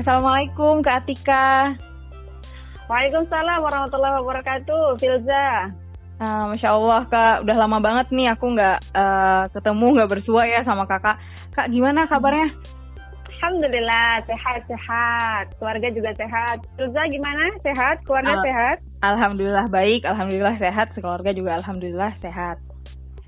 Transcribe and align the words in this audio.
Assalamualaikum 0.00 0.80
Kak 0.80 1.04
Atika. 1.04 1.76
Waalaikumsalam 2.88 3.60
warahmatullahi 3.60 4.16
wabarakatuh, 4.24 4.96
Filza. 4.96 5.76
Uh, 6.16 6.56
Masya 6.56 6.72
Allah 6.72 7.04
Kak, 7.04 7.44
udah 7.44 7.56
lama 7.60 7.84
banget 7.84 8.08
nih 8.08 8.32
aku 8.32 8.48
nggak 8.48 8.80
uh, 8.96 9.44
ketemu, 9.52 9.86
nggak 10.00 10.08
bersua 10.08 10.48
ya 10.48 10.64
sama 10.64 10.88
kakak. 10.88 11.20
Kak, 11.52 11.68
gimana 11.68 12.08
kabarnya? 12.08 12.48
Alhamdulillah, 13.28 14.24
sehat-sehat. 14.24 15.52
Keluarga 15.60 15.92
juga 15.92 16.16
sehat. 16.16 16.64
Filza 16.80 17.02
gimana? 17.12 17.44
Sehat? 17.60 18.00
Keluarga 18.08 18.40
uh, 18.40 18.44
sehat? 18.48 18.76
Alhamdulillah 19.04 19.68
baik, 19.68 20.08
Alhamdulillah 20.08 20.56
sehat. 20.56 20.96
Keluarga 20.96 21.30
juga 21.36 21.60
Alhamdulillah 21.60 22.16
sehat. 22.24 22.56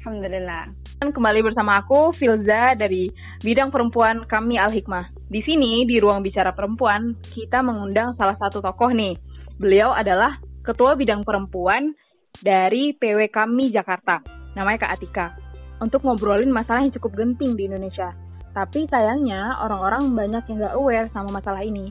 Alhamdulillah. 0.00 0.72
Kembali 1.04 1.40
bersama 1.44 1.84
aku, 1.84 2.16
Filza, 2.16 2.72
dari 2.80 3.12
Bidang 3.44 3.68
Perempuan 3.68 4.24
Kami 4.24 4.56
Al-Hikmah. 4.56 5.21
Di 5.32 5.40
sini, 5.40 5.88
di 5.88 5.96
Ruang 5.96 6.20
Bicara 6.20 6.52
Perempuan, 6.52 7.16
kita 7.24 7.64
mengundang 7.64 8.12
salah 8.20 8.36
satu 8.36 8.60
tokoh 8.60 8.92
nih. 8.92 9.16
Beliau 9.56 9.88
adalah 9.96 10.36
Ketua 10.60 10.92
Bidang 10.92 11.24
Perempuan 11.24 11.96
dari 12.44 12.92
PW 12.92 13.32
Kami 13.32 13.72
Jakarta, 13.72 14.20
namanya 14.52 14.84
Kak 14.84 14.92
Atika, 14.92 15.32
untuk 15.80 16.04
ngobrolin 16.04 16.52
masalah 16.52 16.84
yang 16.84 16.92
cukup 16.92 17.16
genting 17.16 17.56
di 17.56 17.64
Indonesia. 17.64 18.12
Tapi 18.52 18.84
sayangnya 18.92 19.56
orang-orang 19.64 20.12
banyak 20.12 20.52
yang 20.52 20.68
nggak 20.68 20.76
aware 20.76 21.08
sama 21.16 21.40
masalah 21.40 21.64
ini. 21.64 21.88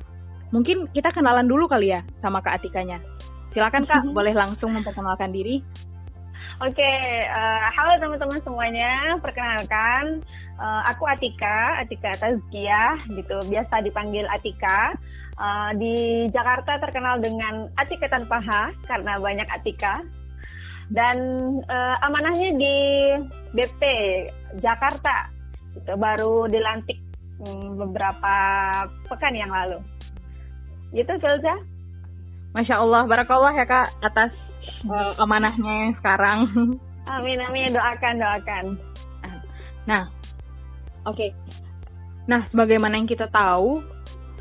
Mungkin 0.53 0.93
kita 0.93 1.09
kenalan 1.09 1.49
dulu 1.49 1.65
kali 1.65 1.97
ya 1.97 2.05
sama 2.21 2.45
Kak 2.45 2.61
Atikanya. 2.61 3.01
Silakan 3.57 3.89
Kak, 3.89 4.05
boleh 4.21 4.37
langsung 4.37 4.69
memperkenalkan 4.69 5.33
diri. 5.33 5.65
Oke, 6.61 6.77
okay, 6.77 7.25
uh, 7.25 7.41
eh, 7.41 7.67
halo 7.73 7.97
teman-teman 7.97 8.37
semuanya. 8.45 9.17
Perkenalkan, 9.17 10.21
uh, 10.61 10.81
aku 10.85 11.09
Atika, 11.09 11.81
Atika 11.81 12.13
Tazkiyah, 12.21 13.01
gitu. 13.09 13.37
Biasa 13.49 13.81
dipanggil 13.81 14.29
Atika. 14.29 14.93
Uh, 15.41 15.73
di 15.73 16.27
Jakarta 16.29 16.77
terkenal 16.77 17.17
dengan 17.17 17.65
Atika 17.73 18.05
tanpa 18.05 18.37
H 18.37 18.77
karena 18.85 19.17
banyak 19.17 19.49
Atika. 19.49 20.05
Dan 20.91 21.17
uh, 21.65 21.95
amanahnya 22.05 22.51
di 22.53 22.77
BP 23.57 23.81
Jakarta 24.61 25.31
itu 25.71 25.95
baru 25.95 26.51
dilantik 26.51 26.99
um, 27.47 27.79
beberapa 27.79 28.35
pekan 29.07 29.33
yang 29.33 29.49
lalu. 29.49 29.79
Gitu 30.91 31.15
Filza 31.23 31.55
Masya 32.51 32.83
Allah 32.83 33.07
barakallah 33.07 33.55
ya 33.55 33.63
kak 33.63 33.87
atas 34.03 34.35
uh, 34.83 35.15
amanahnya 35.23 35.87
yang 35.87 35.93
sekarang. 36.03 36.39
Amin 37.15 37.39
amin 37.39 37.71
doakan 37.71 38.15
doakan. 38.19 38.65
Nah 39.87 40.20
oke 41.05 41.17
okay. 41.17 41.29
nah 42.29 42.45
sebagaimana 42.49 42.97
yang 42.97 43.09
kita 43.09 43.27
tahu 43.29 43.81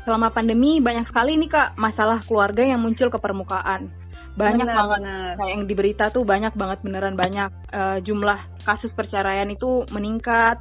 selama 0.01 0.33
pandemi 0.33 0.81
banyak 0.81 1.05
sekali 1.05 1.37
nih 1.37 1.49
kak 1.49 1.69
masalah 1.77 2.17
keluarga 2.25 2.65
yang 2.65 2.81
muncul 2.81 3.09
ke 3.13 3.19
permukaan 3.21 3.93
banyak 4.33 4.63
benar, 4.63 4.77
banget 4.79 5.01
benar. 5.03 5.31
kayak 5.37 5.51
yang 5.51 5.63
diberita 5.67 6.05
tuh 6.09 6.23
banyak 6.23 6.53
banget 6.55 6.79
beneran 6.81 7.15
banyak 7.19 7.51
uh, 7.75 7.97
jumlah 7.99 8.39
kasus 8.63 8.89
perceraian 8.95 9.47
itu 9.51 9.83
meningkat 9.91 10.57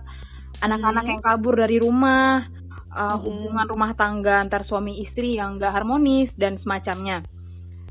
anak-anak 0.61 1.05
hmm. 1.07 1.13
yang 1.15 1.21
kabur 1.23 1.55
dari 1.55 1.79
rumah 1.79 2.45
uh, 2.91 3.17
hmm. 3.17 3.23
hubungan 3.23 3.67
rumah 3.71 3.91
tangga 3.95 4.43
antar 4.43 4.67
suami 4.67 5.01
istri 5.07 5.39
yang 5.39 5.57
gak 5.63 5.73
harmonis 5.73 6.29
dan 6.35 6.59
semacamnya 6.61 7.23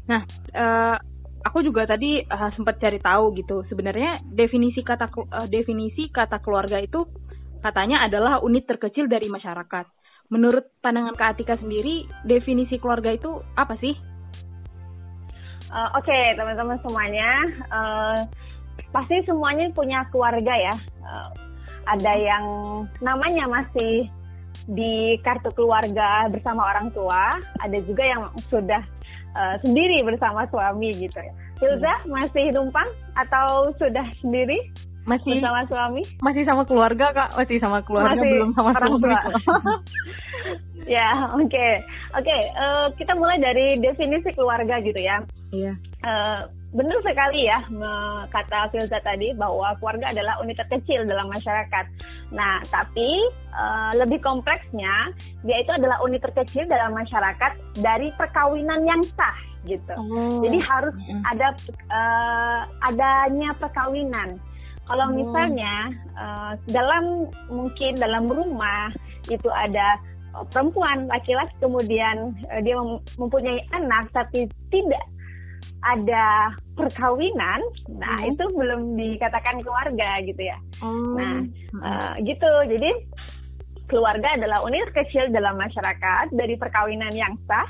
nah 0.05 0.21
uh, 0.53 0.97
aku 1.47 1.63
juga 1.63 1.87
tadi 1.87 2.19
uh, 2.27 2.51
sempat 2.53 2.77
cari 2.77 2.99
tahu 2.99 3.31
gitu 3.39 3.63
sebenarnya 3.71 4.19
definisi 4.27 4.83
kata 4.83 5.07
uh, 5.07 5.47
definisi 5.47 6.11
kata 6.11 6.43
keluarga 6.43 6.77
itu 6.83 7.07
katanya 7.59 8.03
adalah 8.05 8.39
unit 8.43 8.65
terkecil 8.67 9.07
dari 9.07 9.27
masyarakat 9.27 9.85
menurut 10.29 10.69
pandangan 10.79 11.17
Kak 11.17 11.37
Atika 11.37 11.55
sendiri 11.57 12.05
definisi 12.23 12.77
keluarga 12.77 13.13
itu 13.13 13.41
apa 13.57 13.75
sih 13.81 13.95
Uh, 15.69 15.85
Oke, 16.01 16.09
okay, 16.09 16.33
teman-teman 16.33 16.81
semuanya, 16.81 17.45
uh, 17.69 18.17
pasti 18.89 19.21
semuanya 19.29 19.69
punya 19.69 20.01
keluarga 20.09 20.49
ya. 20.49 20.73
Uh, 21.05 21.29
ada 21.85 22.13
yang 22.17 22.45
namanya 23.05 23.45
masih 23.45 24.09
di 24.65 25.21
kartu 25.21 25.53
keluarga 25.53 26.25
bersama 26.33 26.73
orang 26.73 26.89
tua, 26.89 27.37
ada 27.61 27.77
juga 27.85 28.01
yang 28.01 28.33
sudah 28.49 28.81
uh, 29.37 29.61
sendiri 29.61 30.01
bersama 30.01 30.49
suami 30.49 30.89
gitu 30.89 31.21
ya. 31.21 31.33
Hilda 31.61 32.01
hmm. 32.01 32.17
masih 32.17 32.49
numpang 32.49 32.89
atau 33.13 33.69
sudah 33.77 34.09
sendiri? 34.25 34.73
Masih 35.09 35.41
bersama 35.41 35.61
suami? 35.65 36.01
Masih 36.21 36.43
sama 36.45 36.63
keluarga 36.69 37.05
kak, 37.09 37.29
masih 37.33 37.57
sama 37.57 37.79
keluarga 37.81 38.13
masih 38.13 38.29
belum 38.29 38.49
sama 38.53 38.69
orang 38.77 38.93
suami. 38.93 39.01
tua. 39.01 39.21
ya, 40.97 41.09
oke, 41.33 41.49
okay. 41.49 41.73
oke. 42.13 42.21
Okay, 42.21 42.41
uh, 42.53 42.87
kita 42.93 43.17
mulai 43.17 43.41
dari 43.41 43.81
definisi 43.81 44.29
keluarga 44.37 44.77
gitu 44.85 45.01
ya. 45.01 45.17
Iya. 45.49 45.73
Uh, 46.05 46.41
benar 46.69 47.01
sekali 47.01 47.49
ya 47.49 47.65
kata 48.29 48.69
Filza 48.69 49.01
tadi 49.01 49.33
bahwa 49.33 49.73
keluarga 49.81 50.13
adalah 50.13 50.37
unit 50.45 50.53
terkecil 50.61 51.01
dalam 51.09 51.25
masyarakat. 51.33 51.85
Nah, 52.29 52.61
tapi 52.69 53.09
uh, 53.57 53.91
lebih 53.97 54.21
kompleksnya 54.21 55.09
dia 55.41 55.57
itu 55.65 55.71
adalah 55.73 55.97
unit 56.05 56.21
terkecil 56.21 56.69
dalam 56.69 56.93
masyarakat 56.93 57.81
dari 57.81 58.13
perkawinan 58.13 58.85
yang 58.85 59.01
sah 59.17 59.37
gitu. 59.65 59.91
Oh. 59.97 60.39
Jadi 60.45 60.57
harus 60.61 60.93
ada 61.25 61.47
uh, 61.89 62.61
adanya 62.85 63.49
perkawinan. 63.57 64.37
Kalau 64.89 65.05
oh. 65.05 65.13
misalnya 65.13 65.93
uh, 66.17 66.53
dalam 66.73 67.29
mungkin 67.53 67.93
dalam 68.01 68.25
rumah 68.25 68.89
itu 69.29 69.49
ada 69.53 70.01
perempuan 70.49 71.05
laki-laki 71.05 71.53
kemudian 71.61 72.33
uh, 72.49 72.61
dia 72.65 72.75
mempunyai 73.21 73.61
anak 73.77 74.09
tapi 74.11 74.49
tidak 74.73 75.05
ada 75.79 76.51
perkawinan, 76.75 77.59
nah 77.95 78.19
hmm. 78.19 78.35
itu 78.35 78.43
belum 78.51 78.99
dikatakan 78.99 79.63
keluarga 79.63 80.19
gitu 80.27 80.41
ya. 80.43 80.57
Hmm. 80.83 81.15
Nah, 81.15 81.37
uh, 81.79 82.13
gitu. 82.19 82.51
Jadi 82.67 82.91
keluarga 83.87 84.35
adalah 84.35 84.59
unit 84.67 84.91
kecil 84.91 85.31
dalam 85.31 85.55
masyarakat 85.55 86.35
dari 86.35 86.59
perkawinan 86.59 87.11
yang 87.15 87.33
sah 87.47 87.67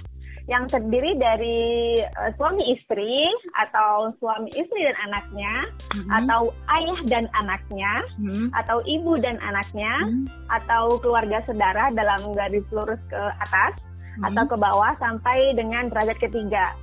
yang 0.49 0.65
terdiri 0.65 1.13
dari 1.21 1.61
uh, 2.01 2.33
suami 2.35 2.73
istri 2.73 3.29
atau 3.61 4.09
suami 4.17 4.49
istri 4.57 4.81
dan 4.81 4.97
anaknya 5.05 5.53
hmm 5.93 6.09
atau 6.09 6.49
ayah 6.73 6.99
dan 7.05 7.25
anaknya 7.37 7.93
hmm 8.17 8.49
atau 8.57 8.81
ibu 8.89 9.13
dan 9.21 9.38
anaknya 9.45 9.93
hmm 10.09 10.25
atau 10.49 10.97
keluarga 10.99 11.39
saudara 11.45 11.93
dalam 11.93 12.33
garis 12.33 12.65
lurus 12.73 12.99
ke 13.13 13.21
atas 13.45 13.77
hmm 14.17 14.25
atau 14.25 14.43
ke 14.49 14.55
bawah 14.57 14.91
sampai 14.99 15.53
dengan 15.55 15.88
derajat 15.93 16.17
ketiga. 16.19 16.75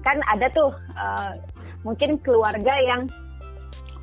Kan 0.00 0.22
ada 0.30 0.48
tuh 0.54 0.72
uh, 0.96 1.34
mungkin 1.84 2.16
keluarga 2.22 2.72
yang 2.86 3.10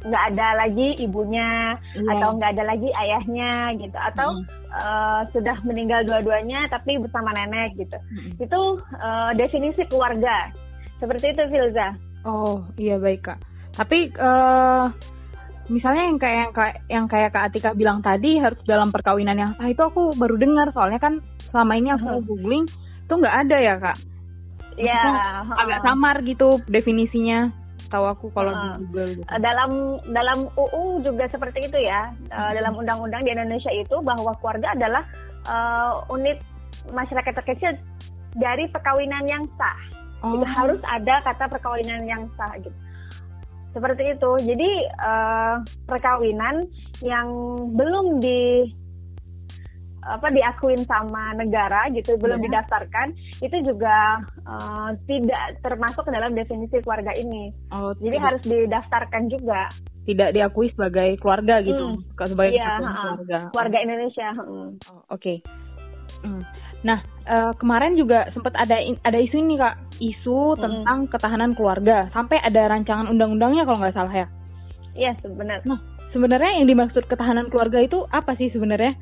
nggak 0.06 0.24
ada 0.34 0.48
lagi 0.66 0.94
ibunya 1.02 1.74
yeah. 1.98 2.12
atau 2.18 2.38
nggak 2.38 2.52
ada 2.58 2.64
lagi 2.70 2.90
ayahnya 2.94 3.74
gitu. 3.82 3.98
Atau 3.98 4.30
mm. 4.30 4.46
uh, 4.74 5.22
sudah 5.34 5.58
meninggal 5.66 6.06
dua-duanya 6.06 6.70
tapi 6.70 7.02
bersama 7.02 7.34
nenek 7.34 7.74
gitu. 7.80 7.98
Mm. 7.98 8.32
itu 8.38 8.62
uh, 9.02 9.32
definisi 9.34 9.82
keluarga. 9.90 10.54
Seperti 11.02 11.34
itu 11.34 11.44
Filza. 11.50 11.98
Oh 12.26 12.62
iya 12.78 12.98
baik 13.02 13.26
kak. 13.26 13.40
Tapi 13.78 14.10
uh, 14.18 14.90
misalnya 15.70 16.04
yang 16.10 16.20
kayak 16.20 16.38
yang 16.38 16.54
kayak 16.54 16.78
yang 16.90 17.06
kayak 17.10 17.30
kak 17.34 17.44
Atika 17.50 17.72
bilang 17.74 18.00
tadi 18.02 18.42
harus 18.42 18.58
dalam 18.66 18.90
perkawinan 18.90 19.38
yang 19.38 19.52
sah 19.58 19.70
itu 19.70 19.82
aku 19.82 20.14
baru 20.18 20.38
dengar. 20.38 20.70
Soalnya 20.74 21.02
kan 21.02 21.22
selama 21.50 21.74
ini 21.78 21.90
aku 21.94 22.06
-huh. 22.06 22.22
googling 22.26 22.66
itu 23.08 23.14
nggak 23.14 23.36
ada 23.46 23.58
ya 23.62 23.76
kak? 23.82 23.98
Ya 24.78 25.02
agak 25.58 25.82
samar 25.82 26.22
gitu 26.22 26.62
definisinya 26.70 27.50
tahu 27.88 28.06
aku 28.08 28.26
kalau 28.36 28.52
uh, 28.52 28.60
di 28.60 28.70
Google 28.88 29.10
gitu. 29.18 29.24
dalam 29.40 29.72
dalam 30.12 30.40
UU 30.56 31.02
juga 31.04 31.26
seperti 31.32 31.68
itu 31.68 31.78
ya. 31.80 32.12
Uh, 32.30 32.52
dalam 32.54 32.76
undang-undang 32.76 33.24
di 33.24 33.32
Indonesia 33.34 33.72
itu 33.72 34.00
bahwa 34.04 34.36
keluarga 34.40 34.76
adalah 34.76 35.04
uh, 35.48 36.04
unit 36.12 36.40
masyarakat 36.92 37.34
terkecil 37.44 37.74
dari 38.38 38.70
perkawinan 38.70 39.26
yang 39.26 39.44
sah. 39.58 39.80
Oh. 40.26 40.42
harus 40.58 40.82
ada 40.90 41.22
kata 41.22 41.46
perkawinan 41.46 42.10
yang 42.10 42.26
sah 42.36 42.50
gitu. 42.58 42.74
Seperti 43.78 44.18
itu. 44.18 44.32
Jadi 44.42 44.72
uh, 44.98 45.62
perkawinan 45.86 46.66
yang 47.06 47.30
belum 47.78 48.18
di 48.18 48.66
apa 50.08 50.32
diakuin 50.32 50.82
sama 50.88 51.36
negara 51.36 51.92
gitu 51.92 52.16
belum 52.16 52.40
ya. 52.42 52.46
didaftarkan 52.48 53.12
itu 53.44 53.58
juga 53.68 54.24
uh, 54.48 54.96
tidak 55.06 55.60
termasuk 55.60 56.08
ke 56.08 56.12
dalam 56.16 56.32
definisi 56.34 56.80
keluarga 56.82 57.12
ini. 57.20 57.52
Oh, 57.76 57.92
Jadi 58.00 58.16
tidak. 58.18 58.26
harus 58.26 58.44
didaftarkan 58.48 59.24
juga. 59.28 59.62
Tidak 60.08 60.30
diakui 60.32 60.72
sebagai 60.72 61.20
keluarga 61.20 61.60
gitu, 61.60 62.00
hmm. 62.00 62.26
sebagai 62.32 62.56
ya, 62.56 62.80
keluarga. 62.80 63.40
Keluarga 63.52 63.78
Indonesia. 63.84 64.28
Hmm. 64.32 64.48
Oh, 64.48 65.04
Oke. 65.12 65.20
Okay. 65.20 65.38
Hmm. 66.24 66.42
Nah 66.86 67.00
uh, 67.28 67.54
kemarin 67.58 67.98
juga 67.98 68.30
sempat 68.32 68.54
ada 68.56 68.78
ada 69.04 69.18
isu 69.20 69.36
ini 69.36 69.60
kak, 69.60 69.76
isu 70.00 70.56
hmm. 70.56 70.62
tentang 70.62 71.00
ketahanan 71.12 71.52
keluarga 71.58 72.08
sampai 72.16 72.40
ada 72.40 72.72
rancangan 72.72 73.12
undang-undangnya 73.12 73.68
kalau 73.68 73.78
nggak 73.84 73.96
salah 73.98 74.14
ya. 74.14 74.28
Iya 74.98 75.12
sebenarnya. 75.22 75.66
Nah 75.68 75.80
sebenarnya 76.16 76.52
yang 76.62 76.68
dimaksud 76.72 77.04
ketahanan 77.06 77.52
keluarga 77.52 77.84
itu 77.84 78.08
apa 78.10 78.34
sih 78.40 78.50
sebenarnya? 78.54 78.96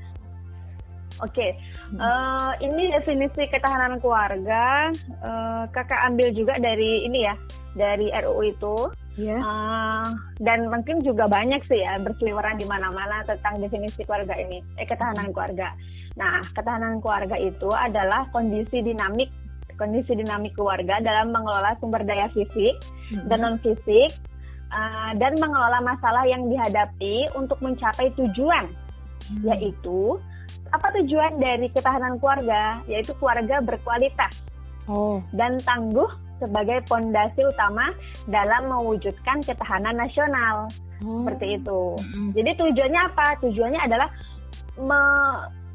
Oke, 1.23 1.31
okay. 1.31 1.51
hmm. 1.95 1.99
uh, 1.99 2.51
ini 2.59 2.91
definisi 2.91 3.47
ketahanan 3.47 4.03
keluarga 4.03 4.91
uh, 5.23 5.63
kakak 5.71 6.11
ambil 6.11 6.27
juga 6.35 6.59
dari 6.59 7.07
ini 7.07 7.23
ya, 7.23 7.35
dari 7.77 8.11
RUU 8.11 8.43
itu. 8.43 8.77
Yeah. 9.15 9.15
Iya. 9.15 9.37
Uh, 9.39 10.07
dan 10.43 10.67
mungkin 10.67 10.99
juga 10.99 11.31
banyak 11.31 11.63
sih 11.71 11.79
ya 11.79 11.95
berseliweran 12.03 12.59
di 12.59 12.67
mana-mana 12.67 13.23
tentang 13.23 13.63
definisi 13.63 14.03
keluarga 14.03 14.35
ini, 14.35 14.59
eh 14.75 14.83
ketahanan 14.83 15.31
keluarga. 15.31 15.71
Nah, 16.19 16.43
ketahanan 16.51 16.99
keluarga 16.99 17.39
itu 17.39 17.71
adalah 17.71 18.27
kondisi 18.35 18.83
dinamik 18.83 19.31
kondisi 19.75 20.15
dinamik 20.15 20.55
keluarga 20.55 21.03
dalam 21.03 21.35
mengelola 21.35 21.75
sumber 21.83 22.01
daya 22.07 22.31
fisik 22.31 22.75
hmm. 23.11 23.27
dan 23.27 23.43
non 23.43 23.57
fisik 23.59 24.11
uh, 24.71 25.11
dan 25.19 25.35
mengelola 25.37 25.83
masalah 25.83 26.23
yang 26.25 26.47
dihadapi 26.47 27.27
untuk 27.35 27.59
mencapai 27.59 28.07
tujuan 28.15 28.71
hmm. 29.29 29.43
yaitu 29.43 30.15
apa 30.73 30.87
tujuan 31.01 31.39
dari 31.39 31.71
ketahanan 31.71 32.19
keluarga 32.19 32.79
yaitu 32.89 33.15
keluarga 33.17 33.63
berkualitas 33.63 34.43
oh. 34.89 35.23
dan 35.31 35.55
tangguh 35.63 36.07
sebagai 36.39 36.83
pondasi 36.91 37.47
utama 37.47 37.95
dalam 38.27 38.67
mewujudkan 38.67 39.39
ketahanan 39.43 39.95
nasional 39.95 40.67
oh. 41.05 41.23
seperti 41.23 41.61
itu. 41.61 41.81
Hmm. 41.95 42.31
Jadi 42.35 42.51
tujuannya 42.59 43.01
apa? 43.07 43.39
Tujuannya 43.39 43.81
adalah 43.87 44.09
me 44.75 45.01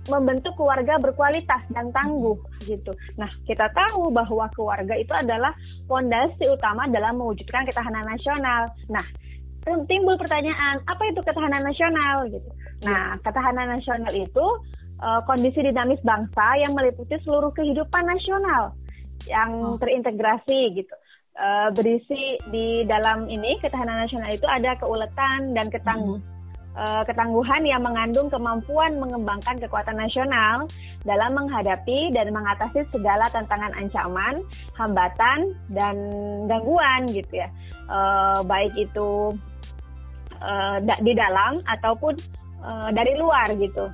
membentuk 0.09 0.57
keluarga 0.57 0.97
berkualitas 0.97 1.63
dan 1.71 1.93
tangguh 1.93 2.35
gitu. 2.65 2.91
Nah, 3.21 3.29
kita 3.45 3.69
tahu 3.71 4.09
bahwa 4.11 4.49
keluarga 4.57 4.97
itu 4.97 5.13
adalah 5.13 5.53
fondasi 5.87 6.51
utama 6.51 6.89
dalam 6.89 7.21
mewujudkan 7.21 7.69
ketahanan 7.69 8.09
nasional. 8.09 8.73
Nah, 8.89 9.05
timbul 9.65 10.17
pertanyaan, 10.17 10.81
apa 10.89 11.03
itu 11.13 11.21
ketahanan 11.21 11.63
nasional 11.63 12.25
gitu. 12.29 12.51
Nah, 12.89 13.21
ketahanan 13.21 13.77
nasional 13.77 14.13
itu 14.17 14.47
uh, 15.05 15.21
kondisi 15.29 15.61
dinamis 15.61 16.01
bangsa 16.01 16.57
yang 16.61 16.73
meliputi 16.73 17.17
seluruh 17.23 17.53
kehidupan 17.53 18.05
nasional 18.09 18.73
yang 19.29 19.77
oh. 19.77 19.77
terintegrasi 19.77 20.81
gitu. 20.81 20.95
Uh, 21.41 21.73
berisi 21.73 22.37
di 22.51 22.85
dalam 22.85 23.29
ini 23.31 23.57
ketahanan 23.63 24.05
nasional 24.05 24.29
itu 24.33 24.45
ada 24.49 24.77
keuletan 24.81 25.55
dan 25.57 25.69
ketangguh 25.69 26.19
hmm 26.19 26.41
uh, 26.77 27.03
ketangguhan 27.07 27.63
yang 27.67 27.83
mengandung 27.83 28.29
kemampuan 28.31 28.99
mengembangkan 29.01 29.59
kekuatan 29.59 29.99
nasional 29.99 30.69
dalam 31.03 31.33
menghadapi 31.33 32.13
dan 32.13 32.31
mengatasi 32.31 32.85
segala 32.93 33.25
tantangan 33.33 33.73
ancaman, 33.75 34.45
hambatan 34.77 35.57
dan 35.73 35.97
gangguan 36.47 37.09
gitu 37.11 37.41
ya. 37.41 37.49
Uh, 37.89 38.45
baik 38.45 38.71
itu 38.77 39.35
uh, 40.41 40.77
di 41.01 41.13
dalam 41.15 41.61
ataupun 41.69 42.17
uh, 42.65 42.89
dari 42.91 43.17
luar 43.17 43.49
gitu. 43.57 43.89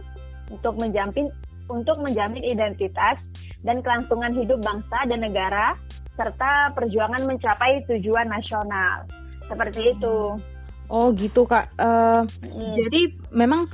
Untuk 0.51 0.79
menjamin 0.79 1.27
untuk 1.67 1.99
menjamin 1.99 2.43
identitas 2.47 3.19
dan 3.67 3.83
kelangsungan 3.83 4.31
hidup 4.31 4.63
bangsa 4.63 5.03
dan 5.11 5.27
negara 5.27 5.75
serta 6.15 6.73
perjuangan 6.73 7.27
mencapai 7.27 7.83
tujuan 7.91 8.31
nasional. 8.31 9.05
Seperti 9.47 9.93
itu. 9.95 10.39
Oh 10.87 11.11
gitu 11.15 11.43
kak. 11.45 11.67
Uh, 11.77 12.23
hmm. 12.47 12.75
Jadi 12.79 13.01
memang 13.35 13.67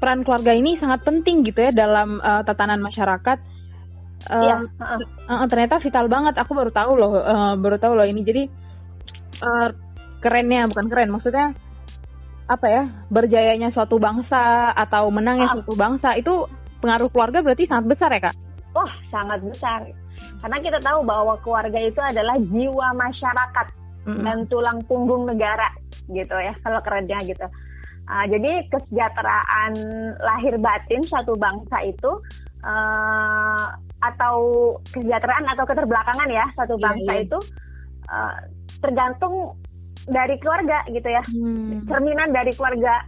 peran 0.00 0.24
keluarga 0.24 0.56
ini 0.56 0.80
sangat 0.80 1.04
penting 1.04 1.44
gitu 1.44 1.60
ya 1.60 1.72
dalam 1.76 2.18
uh, 2.24 2.40
tatanan 2.40 2.80
masyarakat. 2.80 3.38
Uh, 4.28 4.44
iya. 4.44 4.56
Uh, 5.28 5.46
ternyata 5.48 5.80
vital 5.80 6.08
banget. 6.08 6.34
Aku 6.40 6.56
baru 6.56 6.72
tahu 6.72 6.96
loh, 6.96 7.20
uh, 7.20 7.54
baru 7.60 7.76
tahu 7.76 7.92
loh 7.96 8.08
ini. 8.08 8.24
Jadi 8.24 8.42
uh, 9.44 9.68
kerennya 10.24 10.68
bukan 10.68 10.88
keren, 10.88 11.12
maksudnya 11.12 11.52
apa 12.50 12.66
ya? 12.66 12.82
Berjayanya 13.14 13.70
suatu 13.70 14.02
bangsa 14.02 14.74
atau 14.74 15.06
menangnya 15.14 15.46
ah. 15.46 15.54
suatu 15.62 15.78
bangsa 15.78 16.18
itu 16.18 16.50
pengaruh 16.82 17.06
keluarga 17.14 17.38
berarti 17.46 17.70
sangat 17.70 17.86
besar 17.94 18.10
ya 18.10 18.20
kak? 18.26 18.36
Wah 18.74 18.92
sangat 19.14 19.40
besar. 19.46 19.80
Karena 20.42 20.58
kita 20.58 20.78
tahu 20.82 21.06
bahwa 21.06 21.38
keluarga 21.46 21.78
itu 21.78 22.00
adalah 22.02 22.36
jiwa 22.42 22.88
masyarakat 22.98 23.66
mm-hmm. 24.10 24.24
dan 24.26 24.38
tulang 24.50 24.78
punggung 24.90 25.30
negara 25.30 25.70
gitu 26.10 26.34
ya 26.34 26.52
kalau 26.66 26.82
kerennya 26.82 27.22
gitu. 27.22 27.46
Uh, 28.10 28.26
jadi 28.26 28.66
kesejahteraan 28.74 29.72
lahir 30.18 30.58
batin 30.58 30.98
suatu 31.06 31.38
bangsa 31.38 31.86
itu 31.86 32.10
uh, 32.66 33.66
atau 34.02 34.36
kesejahteraan 34.90 35.46
atau 35.54 35.62
keterbelakangan 35.68 36.26
ya 36.26 36.42
suatu 36.58 36.74
iya, 36.74 36.82
bangsa 36.82 37.06
yeah, 37.06 37.14
yeah. 37.14 37.26
itu 37.28 37.38
uh, 38.10 38.36
tergantung 38.82 39.34
dari 40.08 40.36
keluarga 40.40 40.84
gitu 40.88 41.08
ya, 41.08 41.22
hmm. 41.24 41.84
cerminan 41.90 42.30
dari 42.32 42.52
keluarga. 42.56 43.04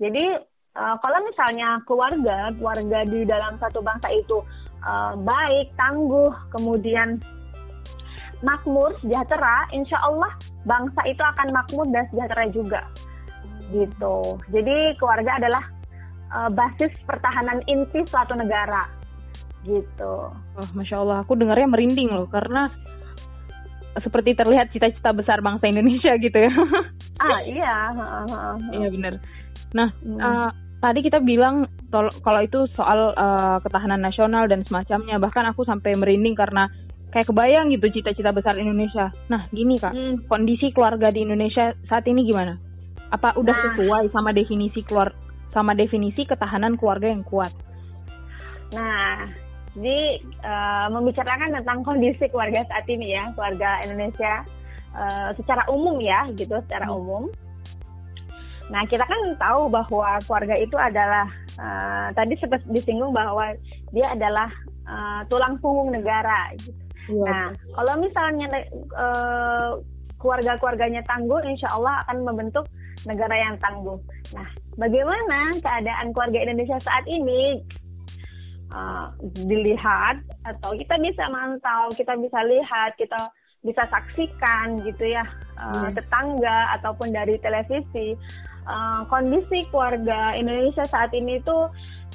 Jadi 0.00 0.32
uh, 0.78 0.96
kalau 1.02 1.18
misalnya 1.26 1.82
keluarga 1.84 2.54
keluarga 2.56 2.98
di 3.04 3.28
dalam 3.28 3.60
satu 3.60 3.84
bangsa 3.84 4.08
itu 4.14 4.40
uh, 4.84 5.12
baik, 5.20 5.72
tangguh, 5.76 6.32
kemudian 6.56 7.20
makmur, 8.40 8.96
sejahtera, 9.04 9.68
insya 9.76 10.00
Allah 10.00 10.32
bangsa 10.64 11.00
itu 11.04 11.20
akan 11.20 11.52
makmur 11.52 11.86
dan 11.92 12.08
sejahtera 12.08 12.44
juga. 12.48 12.80
Gitu. 13.70 14.16
Jadi 14.50 14.76
keluarga 14.96 15.36
adalah 15.36 15.64
uh, 16.32 16.50
basis 16.50 16.90
pertahanan 17.04 17.60
inti 17.68 18.02
suatu 18.08 18.32
negara. 18.34 18.88
Gitu. 19.60 20.14
Oh, 20.32 20.68
Masya 20.72 21.04
Allah, 21.04 21.20
aku 21.20 21.36
dengarnya 21.36 21.68
merinding 21.68 22.08
loh 22.08 22.24
karena 22.32 22.72
seperti 23.98 24.38
terlihat 24.38 24.70
cita-cita 24.70 25.10
besar 25.10 25.42
bangsa 25.42 25.66
Indonesia 25.66 26.14
gitu 26.14 26.38
ya. 26.38 26.52
ah 27.24 27.40
iya. 27.42 27.74
Iya 28.70 28.88
benar. 28.94 29.14
Nah, 29.74 29.88
hmm. 29.98 30.18
uh, 30.22 30.50
tadi 30.78 31.02
kita 31.02 31.18
bilang 31.18 31.66
kalau 32.22 32.40
itu 32.42 32.70
soal 32.78 33.10
uh, 33.18 33.58
ketahanan 33.58 33.98
nasional 33.98 34.46
dan 34.46 34.62
semacamnya, 34.62 35.18
bahkan 35.18 35.42
aku 35.50 35.66
sampai 35.66 35.98
merinding 35.98 36.38
karena 36.38 36.70
kayak 37.10 37.26
kebayang 37.26 37.74
gitu 37.74 38.00
cita-cita 38.00 38.30
besar 38.30 38.54
Indonesia. 38.56 39.10
Nah, 39.26 39.50
gini 39.50 39.74
Kak, 39.74 39.94
hmm. 39.94 40.30
kondisi 40.30 40.70
keluarga 40.70 41.10
di 41.10 41.26
Indonesia 41.26 41.74
saat 41.90 42.06
ini 42.06 42.22
gimana? 42.22 42.54
Apa 43.10 43.34
udah 43.34 43.54
nah. 43.58 43.62
sesuai 43.66 44.14
sama 44.14 44.30
definisi 44.30 44.86
keluar 44.86 45.10
sama 45.50 45.74
definisi 45.74 46.22
ketahanan 46.22 46.78
keluarga 46.78 47.10
yang 47.10 47.26
kuat? 47.26 47.50
Nah, 48.70 49.49
jadi 49.78 50.18
uh, 50.42 50.86
membicarakan 50.90 51.54
tentang 51.62 51.86
kondisi 51.86 52.26
keluarga 52.26 52.66
saat 52.66 52.86
ini 52.90 53.14
ya, 53.14 53.30
keluarga 53.38 53.78
Indonesia 53.86 54.42
uh, 54.98 55.30
secara 55.38 55.62
umum 55.70 56.02
ya, 56.02 56.26
gitu, 56.34 56.58
secara 56.66 56.90
hmm. 56.90 56.98
umum. 56.98 57.24
Nah, 58.70 58.82
kita 58.86 59.02
kan 59.06 59.34
tahu 59.38 59.70
bahwa 59.70 60.18
keluarga 60.26 60.54
itu 60.58 60.74
adalah 60.78 61.26
uh, 61.58 62.08
tadi 62.14 62.34
sempat 62.38 62.62
disinggung 62.70 63.14
bahwa 63.14 63.54
dia 63.94 64.06
adalah 64.10 64.50
uh, 64.86 65.22
tulang 65.30 65.58
punggung 65.62 65.94
negara. 65.94 66.54
Gitu. 66.58 66.74
Iya. 67.10 67.26
Nah, 67.26 67.46
kalau 67.74 67.94
misalnya 67.98 68.46
uh, 68.94 69.70
keluarga-keluarganya 70.18 71.02
tangguh, 71.06 71.42
insya 71.46 71.66
Allah 71.74 72.02
akan 72.06 72.26
membentuk 72.26 72.66
negara 73.06 73.34
yang 73.34 73.54
tangguh. 73.58 73.98
Nah, 74.34 74.46
bagaimana 74.78 75.54
keadaan 75.58 76.10
keluarga 76.14 76.38
Indonesia 76.42 76.78
saat 76.82 77.06
ini? 77.06 77.58
Uh, 78.70 79.10
dilihat 79.50 80.22
atau 80.46 80.70
kita 80.78 80.94
bisa 81.02 81.26
mantau, 81.26 81.90
kita 81.98 82.14
bisa 82.14 82.38
lihat, 82.46 82.94
kita 82.94 83.18
bisa 83.66 83.82
saksikan 83.90 84.78
gitu 84.86 85.10
ya 85.10 85.26
uh, 85.58 85.90
tetangga 85.92 86.78
ataupun 86.80 87.12
dari 87.12 87.36
televisi 87.42 88.16
uh, 88.64 89.04
kondisi 89.10 89.68
keluarga 89.68 90.32
Indonesia 90.32 90.86
saat 90.88 91.12
ini 91.12 91.42
itu 91.42 91.58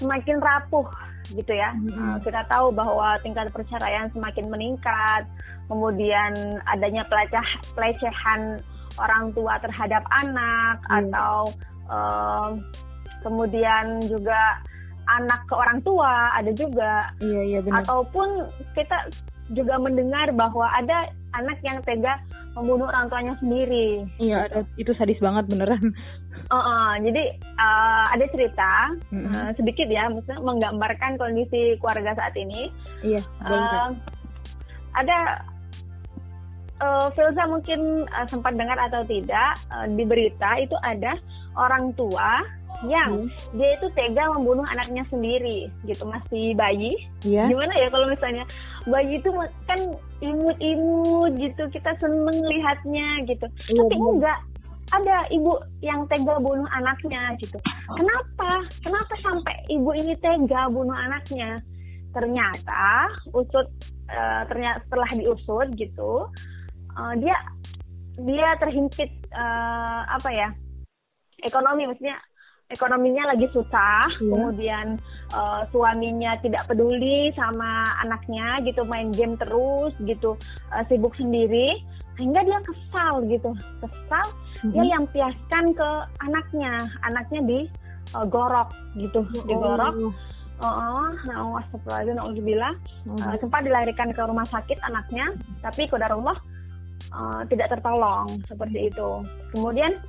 semakin 0.01 0.41
rapuh 0.41 0.87
gitu 1.33 1.53
ya. 1.53 1.73
Mm-hmm. 1.73 1.97
Uh, 1.97 2.17
kita 2.21 2.41
tahu 2.49 2.69
bahwa 2.73 3.17
tingkat 3.21 3.49
perceraian 3.53 4.09
semakin 4.13 4.49
meningkat, 4.49 5.25
kemudian 5.69 6.33
adanya 6.69 7.05
peleceh, 7.05 7.45
pelecehan 7.73 8.61
orang 9.01 9.33
tua 9.33 9.57
terhadap 9.61 10.01
anak 10.23 10.77
mm. 10.85 10.97
atau 11.03 11.35
uh, 11.89 12.49
kemudian 13.25 14.01
juga 14.05 14.61
anak 15.07 15.45
ke 15.45 15.53
orang 15.53 15.79
tua 15.85 16.33
ada 16.33 16.51
juga. 16.53 17.13
Iya 17.21 17.41
iya 17.41 17.59
benar. 17.61 17.85
Ataupun 17.85 18.49
kita 18.73 19.09
juga 19.53 19.77
mendengar 19.77 20.33
bahwa 20.33 20.65
ada 20.73 21.13
anak 21.37 21.61
yang 21.61 21.77
tega 21.85 22.17
membunuh 22.57 22.89
orang 22.89 23.05
tuanya 23.11 23.33
sendiri. 23.37 24.07
Iya, 24.17 24.49
ada, 24.49 24.59
itu 24.79 24.89
sadis 24.97 25.21
banget 25.21 25.45
beneran. 25.51 25.93
Uh, 26.49 26.57
uh, 26.57 26.91
jadi 26.97 27.37
uh, 27.57 28.05
ada 28.09 28.25
cerita 28.33 28.71
mm-hmm. 29.13 29.33
uh, 29.33 29.51
sedikit 29.53 29.85
ya, 29.85 30.09
maksudnya 30.09 30.41
menggambarkan 30.41 31.21
kondisi 31.21 31.77
keluarga 31.77 32.17
saat 32.17 32.33
ini. 32.33 32.73
Iya. 33.05 33.21
Uh, 33.45 33.93
ada 34.97 35.45
uh, 36.81 37.07
Filza 37.13 37.43
mungkin 37.45 38.07
uh, 38.09 38.25
sempat 38.25 38.55
dengar 38.57 38.79
atau 38.79 39.05
tidak 39.05 39.59
uh, 39.69 39.85
di 39.85 40.03
berita 40.07 40.57
itu 40.57 40.75
ada 40.81 41.19
orang 41.55 41.93
tua 41.93 42.41
yang 42.83 43.29
hmm. 43.29 43.55
dia 43.55 43.69
itu 43.79 43.87
tega 43.95 44.27
membunuh 44.35 44.65
anaknya 44.73 45.07
sendiri 45.07 45.71
gitu 45.87 46.03
masih 46.07 46.51
bayi 46.59 46.93
yeah. 47.23 47.47
gimana 47.47 47.71
ya 47.79 47.87
kalau 47.87 48.07
misalnya 48.11 48.43
bayi 48.89 49.17
itu 49.17 49.29
kan 49.65 49.79
imut-imut 50.19 51.31
gitu 51.39 51.63
kita 51.71 51.91
seneng 51.97 52.37
lihatnya 52.43 53.07
gitu 53.29 53.45
yeah, 53.71 53.85
tapi 53.87 53.95
yeah. 53.95 54.11
enggak 54.19 54.39
ada 54.93 55.17
ibu 55.33 55.57
yang 55.81 56.05
tega 56.05 56.37
bunuh 56.37 56.69
anaknya 56.69 57.33
gitu. 57.41 57.57
Kenapa? 57.89 58.69
Kenapa 58.85 59.13
sampai 59.25 59.57
ibu 59.73 59.89
ini 59.97 60.13
tega 60.21 60.69
bunuh 60.69 60.93
anaknya? 60.93 61.57
Ternyata 62.13 63.09
usut 63.33 63.65
uh, 64.13 64.45
ternyata 64.45 64.85
setelah 64.85 65.09
diusut 65.17 65.67
gitu, 65.73 66.29
uh, 67.01 67.13
dia 67.17 67.33
dia 68.21 68.53
terhimpit 68.61 69.09
uh, 69.33 70.05
apa 70.05 70.29
ya? 70.29 70.49
ekonomi 71.45 71.85
maksudnya 71.85 72.17
ekonominya 72.73 73.29
lagi 73.29 73.45
susah, 73.53 74.09
yeah. 74.09 74.25
kemudian 74.25 74.87
uh, 75.37 75.61
suaminya 75.69 76.33
tidak 76.41 76.65
peduli 76.65 77.29
sama 77.37 77.85
anaknya 78.01 78.57
gitu, 78.65 78.81
main 78.89 79.13
game 79.13 79.37
terus 79.37 79.93
gitu, 80.01 80.33
uh, 80.73 80.83
sibuk 80.89 81.13
sendiri, 81.13 81.77
sehingga 82.17 82.41
dia 82.41 82.59
kesal 82.65 83.21
gitu, 83.29 83.53
kesal 83.83 84.25
mm-hmm. 84.65 84.71
dia 84.73 84.85
yang 84.97 85.05
piaskan 85.13 85.65
ke 85.77 85.89
anaknya, 86.25 86.73
anaknya 87.05 87.41
di 87.45 87.59
uh, 88.17 88.25
gorok 88.25 88.73
gitu, 88.97 89.21
oh. 89.21 89.45
digorok. 89.45 89.95
Oh, 90.63 90.71
oh, 90.71 91.11
nah, 91.27 91.59
astagfirullahaladzim, 91.67 92.63
oh. 93.11 93.19
uh, 93.27 93.35
sempat 93.43 93.67
dilarikan 93.67 94.09
ke 94.15 94.21
rumah 94.23 94.47
sakit 94.47 94.79
anaknya, 94.87 95.35
tapi 95.59 95.83
kodarullah 95.91 96.39
uh, 97.11 97.43
tidak 97.51 97.75
tertolong 97.75 98.39
seperti 98.47 98.87
itu. 98.87 99.19
Kemudian 99.51 99.99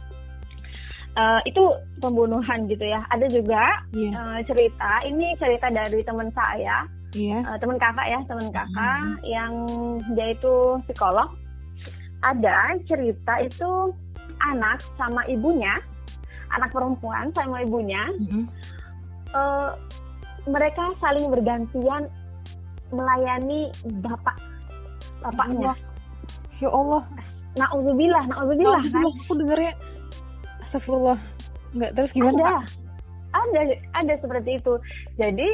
uh, 1.16 1.40
itu 1.48 1.62
pembunuhan 1.98 2.68
gitu 2.68 2.84
ya. 2.84 3.02
Ada 3.10 3.26
juga 3.32 3.64
yeah. 3.96 4.12
Iya. 4.12 4.20
uh, 4.20 4.40
cerita, 4.44 4.92
ini 5.08 5.26
cerita 5.40 5.66
dari 5.72 6.00
teman 6.04 6.28
saya, 6.36 6.84
yeah. 7.16 7.40
Iya. 7.42 7.48
uh, 7.48 7.56
teman 7.58 7.80
kakak 7.80 8.06
ya, 8.06 8.20
teman 8.28 8.48
kakak 8.52 9.00
mm 9.02 9.14
yang 9.26 9.52
dia 10.14 10.36
itu 10.36 10.54
psikolog. 10.86 11.32
Ada 12.24 12.80
cerita 12.88 13.40
itu 13.40 13.92
anak 14.40 14.84
sama 14.96 15.24
ibunya, 15.28 15.76
anak 16.52 16.70
perempuan 16.70 17.32
sama 17.32 17.64
ibunya, 17.64 18.04
mm 18.20 18.44
uh, 19.34 19.74
mereka 20.46 20.94
saling 21.02 21.26
bergantian 21.26 22.06
melayani 22.94 23.74
bapak 24.04 24.38
bapaknya. 25.18 25.74
Ya 26.62 26.70
Allah. 26.70 27.02
Nauzubillah, 27.56 28.24
nauzubillah. 28.28 28.84
Nah, 28.84 29.00
kan? 29.00 29.24
Aku 29.24 29.32
dengernya 29.32 29.72
Astagfirullah. 30.66 31.18
Enggak 31.74 31.90
terus 31.94 32.10
gimana? 32.12 32.42
Ada. 32.42 32.56
Ada 33.36 33.60
ada 34.00 34.14
seperti 34.18 34.50
itu. 34.58 34.74
Jadi 35.20 35.48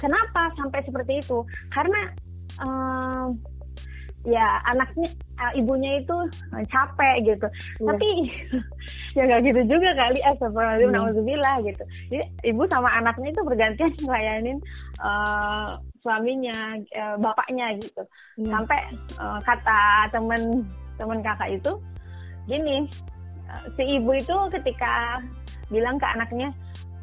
kenapa 0.00 0.50
sampai 0.56 0.80
seperti 0.82 1.20
itu? 1.20 1.44
Karena 1.70 2.00
um, 2.60 3.36
ya 4.28 4.60
anaknya 4.68 5.08
uh, 5.40 5.52
ibunya 5.56 6.04
itu 6.04 6.16
uh, 6.52 6.64
capek 6.68 7.16
gitu. 7.24 7.46
Yeah. 7.80 7.88
Tapi 7.88 8.08
ya 9.16 9.22
nggak 9.26 9.40
gitu 9.48 9.60
juga 9.68 9.90
kali 9.96 10.20
astagfirullahaladzim 10.24 10.90
yeah. 10.92 10.96
nauzubillah 11.00 11.56
gitu. 11.64 11.84
Jadi 12.12 12.24
ibu 12.44 12.62
sama 12.68 12.90
anaknya 12.92 13.28
itu 13.32 13.42
bergantian 13.44 13.92
ngelayanin 14.04 14.58
uh, 15.00 15.80
suaminya, 16.04 16.80
uh, 16.96 17.16
bapaknya 17.16 17.76
gitu. 17.80 18.02
Yeah. 18.40 18.52
Sampai 18.52 18.80
uh, 19.16 19.40
kata 19.44 20.12
temen 20.12 20.68
temen 21.00 21.18
kakak 21.24 21.56
itu 21.56 21.72
gini, 22.44 22.88
si 23.76 23.82
ibu 23.98 24.10
itu 24.14 24.36
ketika 24.54 25.22
bilang 25.70 25.96
ke 25.96 26.06
anaknya 26.06 26.50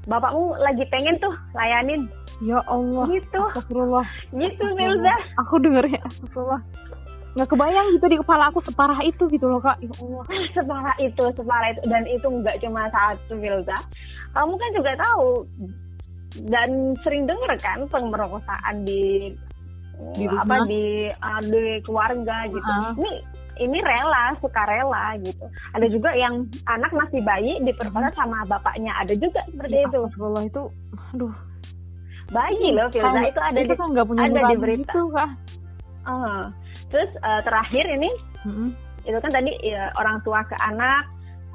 bapakmu 0.08 0.56
lagi 0.60 0.84
pengen 0.92 1.20
tuh 1.20 1.36
layanin. 1.54 2.08
Ya 2.44 2.62
Allah 2.70 3.06
gitu. 3.10 3.42
Astagfirullah. 3.56 4.08
Gitu 4.30 4.66
Milza 4.78 5.16
aku 5.42 5.58
dengernya 5.58 6.00
Astagfirullah. 6.06 6.62
Nggak 7.38 7.50
kebayang 7.54 7.88
gitu 7.98 8.06
di 8.10 8.18
kepala 8.18 8.44
aku 8.50 8.60
separah 8.66 9.00
itu 9.06 9.24
gitu 9.30 9.46
loh 9.46 9.62
kak. 9.62 9.78
Ya 9.82 9.94
Allah. 10.02 10.24
Separah 10.58 10.96
itu 11.02 11.24
separah 11.34 11.68
itu. 11.74 11.82
Dan 11.90 12.04
itu 12.06 12.28
nggak 12.30 12.58
cuma 12.62 12.90
satu 12.94 13.34
Milza 13.36 13.78
kamu 14.38 14.54
kan 14.54 14.70
juga 14.78 14.92
tahu 15.02 15.30
dan 16.46 16.70
sering 17.02 17.24
dengar 17.26 17.58
kan 17.58 17.80
pemerkosaan 17.90 18.86
di, 18.86 19.34
di 20.14 20.30
apa 20.30 20.62
di 20.70 21.10
uh, 21.10 21.42
di 21.42 21.82
keluarga 21.82 22.46
gitu. 22.46 22.62
Uh. 22.62 22.94
ini 23.02 23.14
ini 23.58 23.78
rela 23.82 24.34
suka 24.40 24.62
rela 24.66 25.18
gitu. 25.22 25.46
Ada 25.74 25.88
juga 25.90 26.14
yang 26.14 26.46
anak 26.70 26.92
masih 26.94 27.22
bayi 27.26 27.60
diperkosa 27.62 28.10
sama 28.14 28.46
bapaknya. 28.48 28.94
Ada 29.02 29.14
juga 29.18 29.42
seperti 29.50 29.78
ya, 29.84 29.90
itu. 29.90 30.00
Allah 30.22 30.44
itu 30.46 30.64
aduh. 31.14 31.36
Bayi 32.28 32.76
loh 32.76 32.92
Filza 32.92 33.22
itu 33.24 33.40
ada 33.40 33.60
itu 33.64 33.72
di 33.72 33.80
kan 33.80 33.88
punya 34.04 34.28
ada 34.28 34.42
di 34.52 34.58
berita. 34.60 34.92
itu, 34.92 35.02
kah? 35.16 35.32
Uh, 36.08 36.44
terus 36.92 37.12
uh, 37.24 37.40
terakhir 37.44 37.84
ini 37.88 38.12
mm-hmm. 38.48 38.70
itu 39.08 39.18
kan 39.20 39.32
tadi 39.32 39.52
ya, 39.64 39.92
orang 39.96 40.20
tua 40.24 40.44
ke 40.44 40.56
anak 40.64 41.08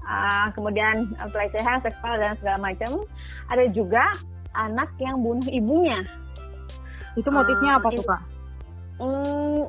uh, 0.05 0.49
kemudian 0.57 1.13
uh, 1.21 1.29
pelecehan 1.29 1.81
seksual 1.85 2.17
dan 2.17 2.37
segala 2.41 2.73
macam. 2.73 3.05
Ada 3.53 3.69
juga 3.77 4.09
anak 4.57 4.89
yang 4.97 5.21
bunuh 5.21 5.45
ibunya. 5.53 6.01
Itu 7.21 7.29
motifnya 7.29 7.77
uh, 7.77 7.79
apa 7.81 7.89
tuh 7.93 8.05
kak? 8.09 8.23
Hmm, 8.97 9.61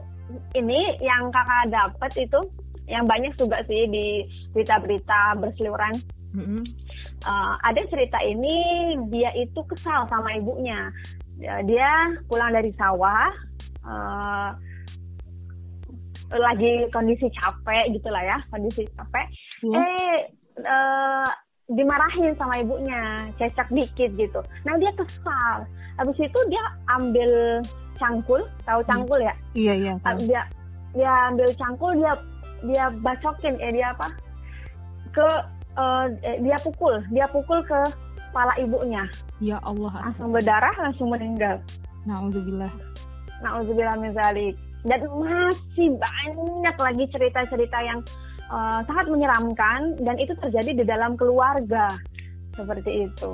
ini 0.53 0.79
yang 1.01 1.29
kakak 1.33 1.71
dapat 1.71 2.11
itu 2.27 2.39
yang 2.87 3.07
banyak 3.07 3.31
juga 3.39 3.63
sih 3.65 3.87
di 3.87 4.27
berita-berita 4.51 5.39
berseliweran. 5.39 5.95
Mm-hmm. 6.35 6.63
Uh, 7.23 7.55
ada 7.63 7.81
cerita 7.87 8.19
ini 8.19 8.57
dia 9.07 9.31
itu 9.39 9.59
kesal 9.71 10.03
sama 10.11 10.35
ibunya. 10.35 10.91
Dia 11.39 12.13
pulang 12.29 12.53
dari 12.53 12.75
sawah, 12.75 13.31
uh, 13.87 14.49
lagi 16.33 16.87
kondisi 16.91 17.31
capek 17.39 17.93
gitulah 17.95 18.21
ya, 18.21 18.37
kondisi 18.51 18.83
capek. 18.97 19.25
Mm. 19.63 19.73
Eh 19.73 20.15
uh, 20.61 21.27
dimarahin 21.71 22.35
sama 22.35 22.59
ibunya, 22.59 23.31
cecak 23.39 23.71
dikit 23.71 24.11
gitu. 24.19 24.39
Nah 24.67 24.75
dia 24.75 24.91
kesal. 24.99 25.63
Habis 25.95 26.17
itu 26.19 26.39
dia 26.51 26.63
ambil 26.91 27.63
cangkul, 27.95 28.41
tahu 28.67 28.81
hmm. 28.83 28.89
cangkul 28.89 29.19
ya? 29.21 29.33
Iya 29.55 29.73
iya. 29.77 29.93
Tahu. 30.03 30.17
Dia 30.27 30.41
dia 30.93 31.11
ambil 31.31 31.49
cangkul 31.55 31.91
dia 31.97 32.13
dia 32.63 32.85
bacokin 32.99 33.55
eh 33.63 33.71
dia 33.71 33.95
apa? 33.95 34.07
Ke 35.13 35.27
uh, 35.79 36.05
dia 36.21 36.57
pukul, 36.59 36.99
dia 37.13 37.25
pukul 37.31 37.63
ke 37.63 37.79
kepala 38.33 38.57
ibunya. 38.57 39.05
Ya 39.37 39.61
Allah. 39.61 39.93
Langsung 40.09 40.33
berdarah, 40.33 40.73
langsung 40.81 41.13
meninggal. 41.13 41.61
Nauzubillah. 42.09 42.73
Nauzubillah 43.45 43.93
min 44.01 44.09
zalik. 44.17 44.57
Dan 44.83 45.05
masih 45.05 45.95
banyak 45.95 46.75
lagi 46.75 47.05
cerita-cerita 47.13 47.77
yang 47.85 48.01
uh, 48.53 48.79
sangat 48.85 49.09
menyeramkan 49.09 49.97
dan 50.05 50.15
itu 50.21 50.37
terjadi 50.37 50.71
di 50.77 50.83
dalam 50.85 51.17
keluarga 51.17 51.89
seperti 52.53 53.09
itu. 53.09 53.31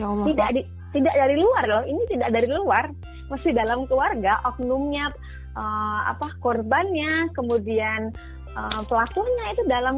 Ya 0.00 0.08
Allah. 0.08 0.26
Tidak 0.32 0.48
di, 0.56 0.62
tidak 0.96 1.14
dari 1.14 1.36
luar 1.36 1.64
loh, 1.68 1.84
ini 1.84 2.02
tidak 2.08 2.32
dari 2.32 2.48
luar, 2.48 2.88
masih 3.28 3.52
dalam 3.52 3.84
keluarga, 3.84 4.40
oknumnya, 4.48 5.12
uh, 5.52 6.00
apa 6.16 6.32
korbannya, 6.40 7.28
kemudian 7.36 8.12
uh, 8.56 8.80
pelakunya 8.88 9.44
itu 9.52 9.62
dalam 9.68 9.96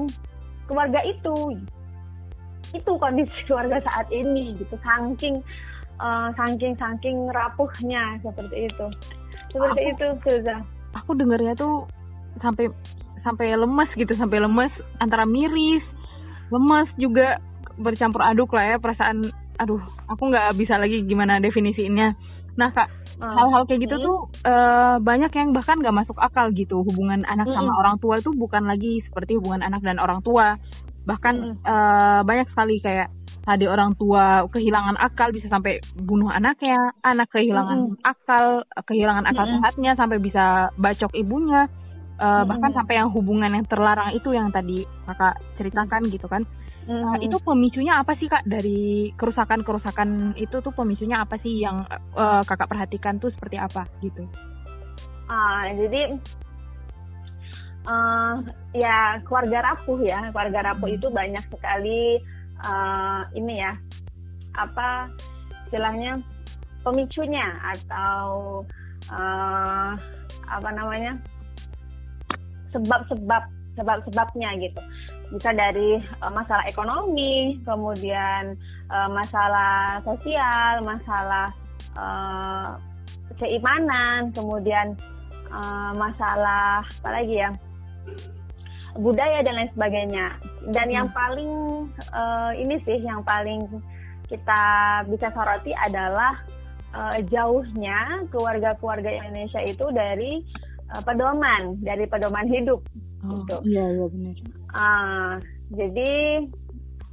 keluarga 0.66 0.98
itu. 1.06 1.54
Itu 2.74 2.98
kondisi 2.98 3.38
keluarga 3.46 3.78
saat 3.86 4.10
ini 4.10 4.58
gitu, 4.58 4.74
saking 4.82 5.38
uh, 6.02 6.34
saking 6.34 6.74
saking 6.74 7.30
rapuhnya 7.30 8.18
seperti 8.26 8.66
itu. 8.66 8.86
Seperti 9.54 9.80
aku, 9.86 9.90
itu, 9.94 10.06
Filza. 10.26 10.56
Aku 10.98 11.14
dengarnya 11.14 11.54
tuh 11.54 11.86
sampai 12.42 12.66
sampai 13.24 13.56
lemas 13.56 13.88
gitu, 13.96 14.12
sampai 14.12 14.44
lemas 14.44 14.70
antara 15.00 15.24
miris, 15.24 15.82
lemas 16.52 16.86
juga 17.00 17.40
bercampur 17.74 18.22
aduk 18.22 18.54
lah 18.54 18.74
ya 18.74 18.76
perasaan 18.78 19.24
aduh 19.58 19.82
aku 20.10 20.30
nggak 20.30 20.54
bisa 20.58 20.78
lagi 20.78 21.02
gimana 21.06 21.38
definisinya 21.38 22.10
nah 22.54 22.70
kak 22.70 22.86
hal 23.18 23.34
hal-hal 23.34 23.62
kayak 23.66 23.86
gitu 23.86 23.96
tuh 23.98 24.18
uh, 24.46 24.96
banyak 24.98 25.30
yang 25.34 25.54
bahkan 25.54 25.78
nggak 25.78 25.94
masuk 25.94 26.18
akal 26.18 26.50
gitu 26.54 26.82
hubungan 26.82 27.22
anak 27.26 27.46
sama 27.50 27.70
orang 27.82 27.96
tua 28.02 28.18
itu 28.18 28.30
bukan 28.34 28.66
lagi 28.66 29.02
seperti 29.06 29.38
hubungan 29.38 29.62
anak 29.62 29.82
dan 29.86 30.02
orang 30.02 30.18
tua. 30.22 30.58
Bahkan 31.04 31.34
uh, 31.62 32.20
banyak 32.24 32.48
sekali 32.50 32.80
kayak 32.82 33.12
tadi 33.44 33.68
orang 33.68 33.92
tua 33.94 34.48
kehilangan 34.50 34.96
akal 34.98 35.28
bisa 35.30 35.52
sampai 35.52 35.76
bunuh 36.00 36.32
anaknya 36.32 36.96
anak 37.04 37.28
kehilangan 37.28 37.92
mm 37.92 38.02
akal 38.04 38.64
kehilangan 38.88 39.24
akal 39.28 39.44
sehatnya 39.44 39.92
sampai 39.96 40.16
bisa 40.16 40.72
bacok 40.80 41.12
ibunya 41.12 41.68
uh, 42.20 42.42
bahkan 42.46 42.70
sampai 42.74 43.00
yang 43.00 43.10
hubungan 43.10 43.50
yang 43.50 43.66
terlarang 43.66 44.14
itu 44.14 44.30
yang 44.34 44.50
tadi 44.50 44.82
kakak 45.06 45.34
ceritakan 45.58 46.02
gitu 46.10 46.26
kan. 46.30 46.42
Nah, 46.84 47.16
itu 47.16 47.40
pemicunya 47.40 47.96
apa 47.96 48.12
sih 48.20 48.28
kak? 48.28 48.44
Dari 48.44 49.08
kerusakan-kerusakan 49.16 50.36
itu 50.36 50.60
tuh 50.60 50.72
pemicunya 50.76 51.24
apa 51.24 51.40
sih 51.40 51.64
yang 51.64 51.80
uh, 52.12 52.44
kakak 52.44 52.68
perhatikan 52.68 53.16
tuh 53.16 53.32
seperti 53.32 53.56
apa 53.56 53.88
gitu? 54.04 54.28
Ah, 55.24 55.64
jadi 55.72 56.20
uh, 57.88 58.36
ya 58.76 59.16
keluarga 59.24 59.72
rapuh 59.72 59.96
ya, 60.04 60.28
keluarga 60.28 60.60
rapuh 60.72 60.92
itu 60.92 61.08
banyak 61.08 61.44
sekali 61.48 62.20
uh, 62.68 63.24
ini 63.32 63.64
ya 63.64 63.72
apa 64.54 65.08
istilahnya 65.66 66.20
pemicunya 66.84 67.48
atau 67.64 68.60
uh, 69.08 69.96
apa 70.44 70.70
namanya 70.76 71.16
sebab-sebab 72.74 73.42
sebab-sebabnya 73.74 74.54
gitu. 74.62 74.82
bisa 75.34 75.50
dari 75.50 75.98
uh, 76.22 76.30
masalah 76.30 76.62
ekonomi, 76.70 77.58
kemudian 77.66 78.54
uh, 78.86 79.10
masalah 79.10 79.98
sosial, 80.06 80.84
masalah 80.86 81.50
uh, 81.98 82.78
keimanan, 83.42 84.30
kemudian 84.30 84.94
uh, 85.50 85.90
masalah 85.98 86.86
apa 87.02 87.10
lagi 87.10 87.42
ya 87.42 87.50
budaya 88.94 89.42
dan 89.42 89.58
lain 89.58 89.70
sebagainya. 89.74 90.26
Dan 90.70 90.86
yang 90.90 91.08
hmm. 91.10 91.16
paling 91.18 91.52
uh, 92.14 92.52
ini 92.54 92.78
sih 92.86 93.02
yang 93.02 93.26
paling 93.26 93.66
kita 94.30 94.62
bisa 95.10 95.34
soroti 95.34 95.74
adalah 95.74 96.38
uh, 96.94 97.18
jauhnya 97.28 98.24
keluarga-keluarga 98.30 99.10
Indonesia 99.10 99.60
itu 99.66 99.86
dari 99.90 100.40
uh, 100.92 101.02
pedoman, 101.06 101.80
dari 101.80 102.04
pedoman 102.04 102.48
hidup. 102.50 102.84
Oh, 103.24 103.40
gitu. 103.40 103.56
Iya 103.64 103.84
iya 103.88 104.06
benar. 104.10 104.36
Uh, 104.74 105.32
jadi 105.72 106.12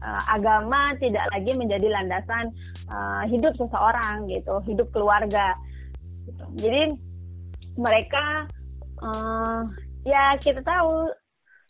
uh, 0.04 0.22
agama 0.28 0.92
tidak 1.00 1.24
lagi 1.32 1.52
menjadi 1.56 1.88
landasan 1.88 2.52
uh, 2.92 3.24
hidup 3.30 3.56
seseorang 3.56 4.28
gitu, 4.28 4.60
hidup 4.68 4.88
keluarga. 4.92 5.56
Gitu. 6.28 6.46
Jadi 6.68 6.82
mereka 7.80 8.50
uh, 9.00 9.64
ya 10.04 10.36
kita 10.42 10.60
tahu 10.66 11.08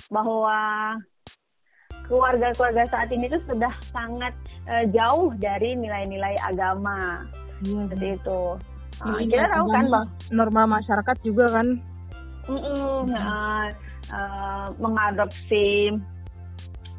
bahwa 0.10 0.98
keluarga-keluarga 2.10 2.90
saat 2.92 3.08
ini 3.14 3.30
tuh 3.32 3.40
sudah 3.48 3.72
sangat 3.94 4.34
uh, 4.68 4.84
jauh 4.92 5.32
dari 5.38 5.78
nilai-nilai 5.78 6.36
agama 6.44 7.24
iya, 7.64 7.88
seperti 7.88 8.08
itu. 8.20 8.42
Uh, 9.02 9.18
kita 9.26 9.48
tahu 9.50 9.66
kan 9.72 9.86
bang 9.90 10.08
norma 10.30 10.64
masyarakat 10.78 11.18
juga 11.26 11.46
kan 11.50 11.68
mm 12.48 12.58
-mm, 12.58 13.02
uh, 13.14 13.68
uh, 14.14 14.68
mengadopsi 14.78 15.94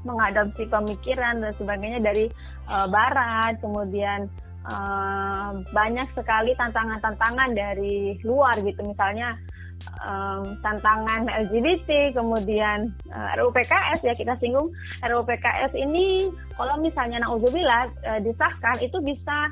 mengadopsi 0.03 0.67
pemikiran 0.67 1.39
dan 1.39 1.55
sebagainya 1.55 2.01
dari 2.03 2.27
uh, 2.67 2.91
Barat, 2.91 3.59
kemudian 3.63 4.27
uh, 4.67 5.63
banyak 5.71 6.09
sekali 6.19 6.55
tantangan-tantangan 6.59 7.55
dari 7.55 8.19
luar 8.27 8.59
gitu, 8.67 8.83
misalnya 8.83 9.39
um, 10.03 10.59
tantangan 10.63 11.27
LGBT, 11.27 12.15
kemudian 12.15 12.91
uh, 13.15 13.31
RUU 13.39 13.55
PKS 13.55 14.01
ya 14.03 14.15
kita 14.19 14.35
singgung 14.43 14.71
RUU 15.07 15.23
PKS 15.27 15.73
ini 15.79 16.31
kalau 16.59 16.79
misalnya 16.83 17.23
nauzubillah 17.23 17.91
uh, 18.07 18.21
disahkan 18.23 18.77
itu 18.83 18.99
bisa 19.03 19.51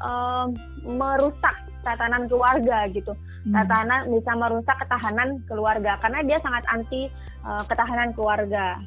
um, 0.00 0.56
merusak 0.84 1.56
tatanan 1.84 2.28
keluarga 2.30 2.88
gitu. 2.92 3.12
Hmm. 3.42 3.54
Tatanan 3.58 4.06
bisa 4.14 4.32
merusak 4.38 4.76
ketahanan 4.78 5.42
keluarga 5.50 5.98
karena 5.98 6.22
dia 6.22 6.38
sangat 6.38 6.62
anti 6.70 7.10
uh, 7.42 7.62
ketahanan 7.66 8.14
keluarga. 8.14 8.78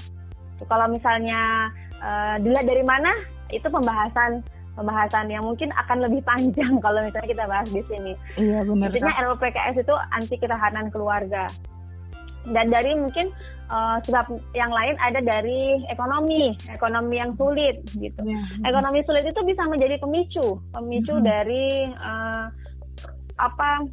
Kalau 0.64 0.88
misalnya 0.88 1.68
uh, 2.00 2.40
dilihat 2.40 2.64
dari 2.64 2.84
mana 2.84 3.12
itu 3.52 3.68
pembahasan 3.68 4.40
pembahasan 4.76 5.32
yang 5.32 5.44
mungkin 5.44 5.72
akan 5.76 6.08
lebih 6.08 6.22
panjang 6.24 6.80
kalau 6.86 7.04
misalnya 7.04 7.28
kita 7.32 7.44
bahas 7.48 7.68
di 7.72 7.84
sini. 7.88 8.14
Iya 8.40 8.64
benar. 8.64 8.92
Intinya 8.92 9.14
RUU 9.28 9.36
PKS 9.40 9.76
itu 9.84 9.96
anti 10.16 10.36
ketahanan 10.40 10.88
keluarga. 10.92 11.48
Dan 12.46 12.70
dari 12.70 12.94
mungkin 12.94 13.34
uh, 13.74 13.98
sebab 14.06 14.30
yang 14.54 14.70
lain 14.70 14.94
ada 15.02 15.18
dari 15.18 15.82
ekonomi, 15.90 16.54
ekonomi 16.70 17.16
yang 17.18 17.34
sulit 17.36 17.82
gitu. 17.98 18.22
Ya, 18.22 18.40
ekonomi 18.70 19.02
sulit 19.10 19.26
itu 19.26 19.42
bisa 19.42 19.66
menjadi 19.66 19.98
pemicu, 19.98 20.62
pemicu 20.70 21.14
hmm. 21.18 21.26
dari 21.26 21.90
uh, 21.98 22.54
apa 23.42 23.90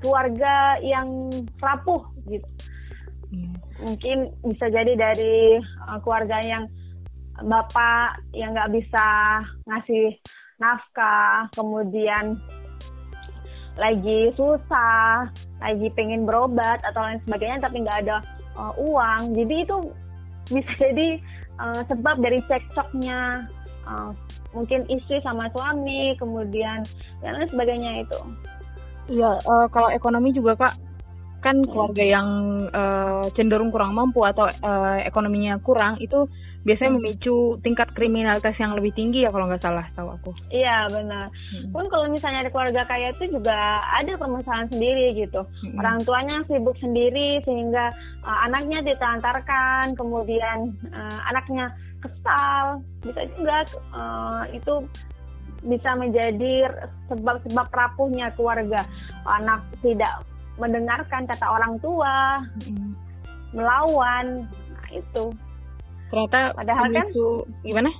keluarga 0.00 0.80
yang 0.82 1.30
rapuh 1.60 2.02
gitu. 2.28 2.48
Ya. 3.32 3.50
Mungkin 3.82 4.32
bisa 4.46 4.72
jadi 4.72 4.92
dari 4.96 5.60
uh, 5.88 5.98
keluarga 6.00 6.40
yang 6.40 6.64
bapak 7.44 8.24
yang 8.32 8.56
nggak 8.56 8.72
bisa 8.72 9.06
ngasih 9.68 10.16
nafkah, 10.56 11.48
kemudian 11.52 12.40
lagi 13.76 14.32
susah, 14.40 15.28
lagi 15.60 15.88
pengen 15.92 16.24
berobat 16.24 16.80
atau 16.80 17.04
lain 17.04 17.20
sebagainya, 17.28 17.60
tapi 17.60 17.84
nggak 17.84 18.08
ada 18.08 18.24
uh, 18.56 18.72
uang. 18.80 19.36
Jadi 19.36 19.54
itu 19.68 19.76
bisa 20.48 20.72
jadi 20.88 21.20
uh, 21.60 21.80
sebab 21.84 22.24
dari 22.24 22.40
cekcoknya 22.48 23.44
uh, 23.84 24.10
mungkin 24.56 24.88
istri 24.88 25.20
sama 25.20 25.52
suami, 25.52 26.16
kemudian 26.16 26.80
dan 27.20 27.36
lain 27.36 27.48
sebagainya 27.52 27.92
itu. 28.08 28.20
Iya, 29.06 29.38
uh, 29.38 29.66
kalau 29.70 29.88
ekonomi 29.94 30.34
juga 30.34 30.58
kak 30.58 30.74
kan 31.44 31.62
hmm. 31.62 31.70
keluarga 31.70 32.04
yang 32.04 32.28
uh, 32.74 33.22
cenderung 33.38 33.70
kurang 33.70 33.94
mampu 33.94 34.26
atau 34.26 34.50
uh, 34.50 34.98
ekonominya 35.06 35.62
kurang 35.62 35.94
itu 36.02 36.26
biasanya 36.66 36.98
memicu 36.98 37.62
tingkat 37.62 37.94
kriminalitas 37.94 38.58
yang 38.58 38.74
lebih 38.74 38.90
tinggi 38.90 39.22
ya 39.22 39.30
kalau 39.30 39.46
nggak 39.46 39.62
salah 39.62 39.86
tahu 39.94 40.10
aku. 40.10 40.30
Iya 40.50 40.90
benar. 40.90 41.30
Hmm. 41.30 41.70
Pun 41.70 41.86
kalau 41.86 42.10
misalnya 42.10 42.42
ada 42.42 42.50
keluarga 42.50 42.82
kaya 42.82 43.14
itu 43.14 43.38
juga 43.38 43.78
ada 43.86 44.18
permasalahan 44.18 44.66
sendiri 44.74 45.14
gitu. 45.14 45.46
Hmm. 45.46 45.78
Orang 45.78 46.02
tuanya 46.02 46.42
sibuk 46.50 46.74
sendiri 46.82 47.38
sehingga 47.46 47.94
uh, 48.26 48.38
anaknya 48.50 48.82
ditelantarkan, 48.82 49.94
kemudian 49.94 50.74
uh, 50.90 51.20
anaknya 51.30 51.70
kesal, 52.02 52.82
bisa 53.06 53.22
juga 53.38 53.62
uh, 53.94 54.42
itu 54.50 54.82
bisa 55.66 55.98
menjadi 55.98 56.70
sebab-sebab 57.10 57.66
rapuhnya 57.70 58.30
keluarga. 58.38 58.86
Anak 59.26 59.66
tidak 59.82 60.22
mendengarkan 60.56 61.26
kata 61.26 61.46
orang 61.46 61.76
tua, 61.82 62.40
hmm. 62.64 62.94
melawan, 63.52 64.46
nah 64.46 64.88
itu 64.94 65.24
ternyata 66.10 66.54
padahal 66.54 66.86
kan 66.94 67.06
gimana 67.66 67.90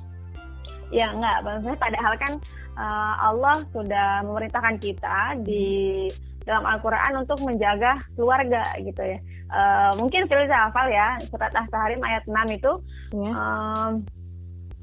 ya 0.94 1.10
enggak 1.10 1.42
maksudnya 1.42 1.78
padahal 1.78 2.14
kan 2.22 2.32
uh, 2.78 3.14
Allah 3.32 3.56
sudah 3.74 4.22
memerintahkan 4.22 4.78
kita 4.78 5.34
di 5.42 6.06
dalam 6.46 6.62
Al-Quran 6.62 7.26
untuk 7.26 7.42
menjaga 7.42 7.98
keluarga 8.14 8.62
gitu 8.78 9.02
ya 9.02 9.18
uh, 9.50 9.90
mungkin 9.98 10.30
Firza 10.30 10.70
hafal 10.70 10.86
ya 10.86 11.18
surat 11.26 11.50
As-Saharim 11.50 11.98
ayat 12.06 12.22
6 12.30 12.38
itu 12.54 12.72
ya. 13.18 13.32
um, 13.34 13.92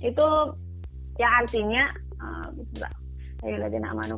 itu 0.04 0.28
yang 1.16 1.34
artinya 1.40 1.84
uh, 2.24 2.48
amanu 3.92 4.16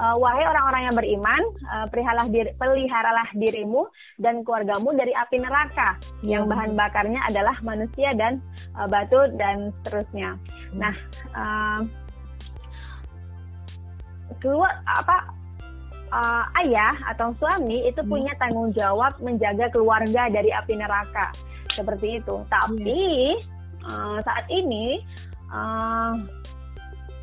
uh, 0.00 0.16
wahai 0.16 0.44
orang-orang 0.48 0.82
yang 0.88 0.96
beriman 0.96 1.42
uh, 1.68 1.86
perihalah 1.92 2.26
diri, 2.32 2.50
peliharalah 2.56 3.28
dirimu 3.36 3.84
dan 4.16 4.40
keluargamu 4.40 4.96
dari 4.96 5.12
api 5.12 5.36
neraka 5.44 6.00
yang 6.24 6.48
hmm. 6.48 6.52
bahan 6.56 6.72
bakarnya 6.72 7.20
adalah 7.28 7.56
manusia 7.60 8.16
dan 8.16 8.40
uh, 8.80 8.88
batu 8.88 9.28
dan 9.36 9.76
seterusnya 9.84 10.40
hmm. 10.40 10.80
nah 10.80 10.94
uh, 11.36 11.80
keluar 14.40 14.72
apa 14.88 15.36
uh, 16.12 16.44
ayah 16.64 16.96
atau 17.12 17.36
suami 17.36 17.88
itu 17.88 18.00
hmm. 18.00 18.10
punya 18.10 18.32
tanggung 18.40 18.72
jawab 18.72 19.12
menjaga 19.20 19.68
keluarga 19.68 20.32
dari 20.32 20.48
api 20.48 20.80
neraka 20.80 21.28
seperti 21.76 22.24
itu 22.24 22.40
tapi 22.48 23.36
hmm. 23.36 23.84
uh, 23.84 24.18
saat 24.24 24.48
ini 24.48 25.04
uh, 25.52 26.12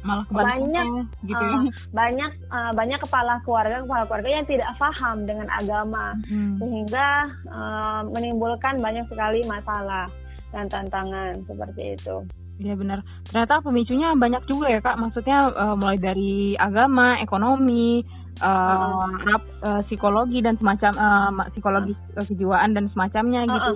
malah 0.04 0.28
banyak 0.28 1.08
gitu 1.24 1.44
ya. 1.44 1.56
uh, 1.56 1.64
banyak 1.96 2.32
uh, 2.52 2.72
banyak 2.76 3.00
kepala 3.08 3.40
keluarga 3.48 3.80
kepala 3.88 4.04
keluarga 4.04 4.30
yang 4.36 4.48
tidak 4.48 4.70
paham 4.76 5.24
dengan 5.24 5.48
agama 5.48 6.12
hmm. 6.28 6.60
sehingga 6.60 7.08
uh, 7.48 8.02
menimbulkan 8.12 8.84
banyak 8.84 9.08
sekali 9.08 9.40
masalah 9.48 10.12
dan 10.52 10.68
tantangan 10.70 11.40
seperti 11.48 11.98
itu. 11.98 12.16
Iya 12.62 12.78
benar. 12.78 13.02
Ternyata 13.26 13.66
pemicunya 13.66 14.14
banyak 14.14 14.44
juga 14.46 14.70
ya 14.70 14.80
kak. 14.84 15.02
Maksudnya 15.02 15.50
uh, 15.58 15.74
mulai 15.74 15.98
dari 15.98 16.54
agama, 16.54 17.18
ekonomi, 17.18 18.06
uh, 18.46 19.10
uh, 19.10 19.42
uh, 19.66 19.82
psikologi 19.90 20.46
dan 20.46 20.54
semacam 20.62 20.94
uh, 20.94 21.50
psikologi 21.50 21.98
uh. 22.14 22.22
kejiwaan 22.22 22.78
dan 22.78 22.86
semacamnya 22.94 23.50
uh, 23.50 23.50
gitu. 23.50 23.74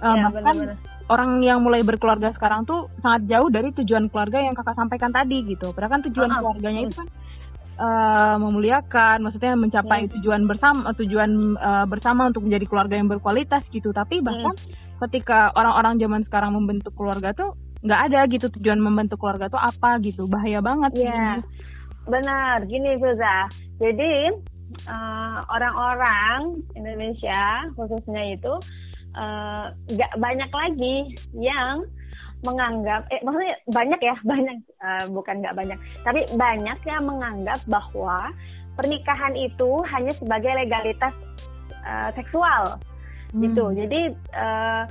Uh, 0.00 0.14
ya, 0.14 0.22
bahkan 0.30 0.54
bener 0.54 0.76
-bener 0.78 0.99
orang 1.10 1.42
yang 1.42 1.58
mulai 1.58 1.82
berkeluarga 1.82 2.30
sekarang 2.30 2.62
tuh 2.62 2.86
sangat 3.02 3.26
jauh 3.26 3.50
dari 3.50 3.74
tujuan 3.74 4.06
keluarga 4.08 4.38
yang 4.38 4.54
kakak 4.54 4.78
sampaikan 4.78 5.10
tadi 5.10 5.42
gitu. 5.42 5.74
Padahal 5.74 5.98
kan 5.98 6.02
tujuan 6.06 6.28
uh 6.30 6.32
-huh. 6.38 6.42
keluarganya 6.46 6.80
itu 6.86 6.94
kan 7.02 7.08
uh, 7.80 8.36
memuliakan, 8.38 9.16
maksudnya 9.26 9.52
mencapai 9.58 10.06
yeah. 10.06 10.12
tujuan 10.14 10.40
bersama, 10.46 10.94
tujuan 10.94 11.30
uh, 11.58 11.86
bersama 11.90 12.30
untuk 12.30 12.46
menjadi 12.46 12.64
keluarga 12.70 12.94
yang 12.94 13.10
berkualitas 13.10 13.66
gitu. 13.74 13.90
Tapi 13.90 14.22
bahkan 14.22 14.54
yeah. 14.54 14.98
ketika 15.08 15.50
orang-orang 15.58 15.98
zaman 15.98 16.22
sekarang 16.28 16.54
membentuk 16.54 16.94
keluarga 16.94 17.34
tuh 17.34 17.58
nggak 17.80 18.00
ada 18.12 18.20
gitu 18.28 18.46
tujuan 18.60 18.78
membentuk 18.78 19.18
keluarga 19.18 19.50
tuh 19.50 19.58
apa 19.58 19.98
gitu, 20.04 20.30
bahaya 20.30 20.62
banget. 20.62 21.00
Iya, 21.00 21.10
yeah. 21.10 21.34
benar. 22.06 22.62
Gini 22.70 22.94
Firza, 23.00 23.50
jadi 23.82 24.30
orang 24.86 25.44
orang-orang 25.50 26.62
Indonesia 26.78 27.66
khususnya 27.74 28.38
itu 28.38 28.54
Nggak 29.90 30.12
uh, 30.14 30.18
banyak 30.22 30.50
lagi 30.54 30.96
yang 31.34 31.82
menganggap 32.40 33.04
eh 33.12 33.20
maksudnya 33.20 33.56
banyak 33.68 34.00
ya 34.00 34.16
banyak 34.32 34.56
uh, 34.80 35.04
bukan 35.12 35.44
nggak 35.44 35.56
banyak 35.56 35.78
tapi 36.04 36.20
banyak 36.36 36.78
yang 36.88 37.04
menganggap 37.04 37.60
bahwa 37.68 38.32
pernikahan 38.80 39.34
itu 39.36 39.84
hanya 39.92 40.12
sebagai 40.16 40.52
legalitas 40.56 41.12
uh, 41.84 42.08
seksual 42.16 42.80
hmm. 43.36 43.40
gitu 43.44 43.64
jadi 43.76 44.00
uh, 44.32 44.84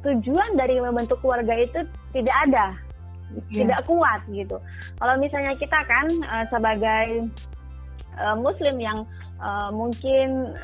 tujuan 0.00 0.56
dari 0.56 0.80
membentuk 0.80 1.20
keluarga 1.22 1.54
itu 1.54 1.84
tidak 2.10 2.36
ada 2.48 2.66
yeah. 3.52 3.62
tidak 3.62 3.80
kuat 3.86 4.20
gitu 4.32 4.58
kalau 4.98 5.14
misalnya 5.20 5.54
kita 5.54 5.78
kan 5.86 6.06
uh, 6.26 6.44
sebagai 6.50 7.30
uh, 8.18 8.34
muslim 8.34 8.82
yang 8.82 8.98
uh, 9.38 9.70
mungkin 9.70 10.56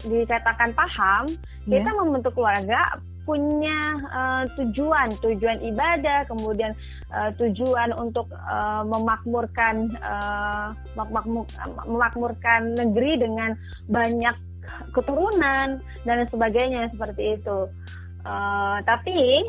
dikatakan 0.00 0.72
paham 0.72 1.28
yeah. 1.70 1.86
kita 1.86 1.90
membentuk 1.94 2.34
keluarga 2.34 2.82
punya 3.22 3.78
uh, 4.10 4.44
tujuan 4.58 5.06
tujuan 5.22 5.62
ibadah 5.62 6.26
kemudian 6.26 6.74
uh, 7.14 7.30
tujuan 7.38 7.94
untuk 7.94 8.26
uh, 8.34 8.82
memakmurkan 8.82 9.86
uh, 10.02 10.74
memakmurkan 11.86 12.74
negeri 12.74 13.22
dengan 13.22 13.54
banyak 13.86 14.34
keturunan 14.94 15.78
dan 16.06 16.18
sebagainya 16.28 16.90
seperti 16.94 17.38
itu. 17.38 17.70
Uh, 18.20 18.78
tapi 18.84 19.46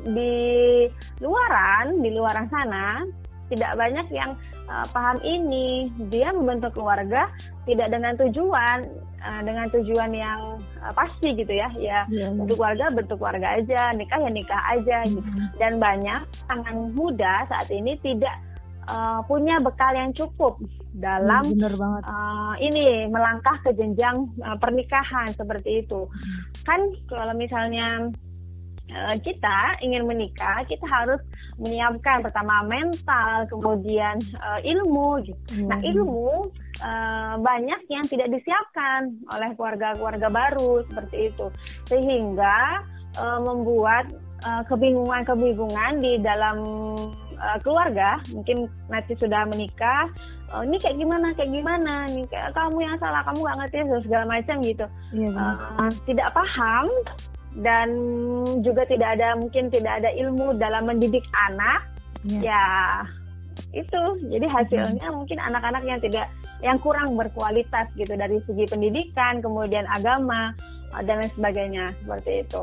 di 0.00 0.86
luaran 1.20 2.00
di 2.00 2.10
luaran 2.14 2.48
sana 2.48 3.04
tidak 3.50 3.74
banyak 3.76 4.06
yang 4.14 4.38
uh, 4.70 4.86
paham 4.94 5.18
ini. 5.26 5.90
Dia 6.08 6.30
membentuk 6.30 6.78
keluarga 6.78 7.28
tidak 7.66 7.90
dengan 7.90 8.14
tujuan 8.16 8.86
uh, 9.22 9.40
dengan 9.44 9.66
tujuan 9.70 10.10
yang 10.12 10.40
uh, 10.82 10.92
pasti 10.92 11.36
gitu 11.36 11.52
ya 11.52 11.68
ya 11.76 12.04
yeah, 12.08 12.30
bentuk 12.32 12.58
keluarga 12.58 12.86
bentuk 12.92 13.16
keluarga 13.20 13.48
aja 13.60 13.92
nikah 13.94 14.18
ya 14.20 14.30
nikah 14.30 14.62
aja 14.72 14.96
mm 15.04 15.08
-hmm. 15.08 15.14
gitu 15.16 15.30
dan 15.60 15.72
banyak 15.78 16.20
tangan 16.48 16.76
muda 16.92 17.34
saat 17.48 17.68
ini 17.70 17.96
tidak 18.00 18.36
uh, 18.90 19.20
punya 19.24 19.60
bekal 19.60 19.92
yang 19.94 20.10
cukup 20.12 20.58
dalam 20.90 21.46
hmm, 21.46 21.62
Uh, 22.10 22.58
ini 22.58 23.06
melangkah 23.06 23.54
ke 23.62 23.70
jenjang 23.78 24.26
uh, 24.42 24.58
pernikahan 24.58 25.30
seperti 25.30 25.86
itu 25.86 26.10
hmm. 26.10 26.66
kan 26.66 26.80
kalau 27.06 27.30
misalnya 27.38 28.10
Eh, 28.90 29.16
kita 29.22 29.78
ingin 29.86 30.02
menikah, 30.02 30.66
kita 30.66 30.82
harus 30.82 31.22
menyiapkan 31.62 32.26
pertama 32.26 32.66
mental, 32.66 33.46
kemudian 33.46 34.18
uh, 34.42 34.58
ilmu. 34.66 35.22
Gitu. 35.22 35.62
Hmm. 35.62 35.70
Nah 35.70 35.78
ilmu 35.78 36.50
uh, 36.84 37.34
banyak 37.40 37.80
yang 37.88 38.04
tidak 38.08 38.28
disiapkan 38.32 39.14
oleh 39.32 39.50
keluarga-keluarga 39.56 40.28
baru 40.28 40.84
seperti 40.88 41.32
itu, 41.32 41.46
sehingga 41.88 42.84
uh, 43.20 43.40
membuat 43.40 44.08
kebingungan-kebingungan 44.40 46.00
di 46.00 46.16
dalam 46.24 46.56
uh, 47.36 47.58
keluarga. 47.60 48.16
Mungkin 48.32 48.72
nanti 48.88 49.12
sudah 49.20 49.44
menikah, 49.44 50.08
uh, 50.48 50.64
ini 50.64 50.80
kayak 50.80 50.96
gimana, 50.96 51.36
kayak 51.36 51.52
gimana, 51.52 52.08
nih 52.08 52.24
kayak 52.32 52.56
kamu 52.56 52.88
yang 52.88 52.96
salah, 52.96 53.20
kamu 53.28 53.36
gak 53.44 53.58
ngerti 53.60 53.76
segala 54.08 54.24
macam 54.24 54.56
gitu. 54.64 54.86
Iya, 55.12 55.60
uh, 55.76 55.92
tidak 56.08 56.32
paham 56.32 56.88
dan 57.60 57.88
juga 58.62 58.86
tidak 58.86 59.18
ada 59.18 59.34
mungkin 59.34 59.68
tidak 59.74 60.00
ada 60.00 60.10
ilmu 60.14 60.54
dalam 60.54 60.86
mendidik 60.86 61.26
anak 61.34 61.82
ya, 62.22 62.54
ya 62.54 62.66
itu 63.70 64.00
jadi 64.30 64.46
hasilnya 64.50 65.06
hmm. 65.06 65.16
mungkin 65.22 65.38
anak-anak 65.38 65.82
yang 65.86 66.00
tidak 66.02 66.26
yang 66.60 66.76
kurang 66.82 67.14
berkualitas 67.14 67.86
gitu 67.94 68.12
dari 68.14 68.42
segi 68.44 68.64
pendidikan 68.66 69.38
kemudian 69.40 69.86
agama 69.88 70.54
dan 71.06 71.22
lain 71.22 71.32
sebagainya 71.34 71.84
seperti 72.02 72.46
itu 72.46 72.62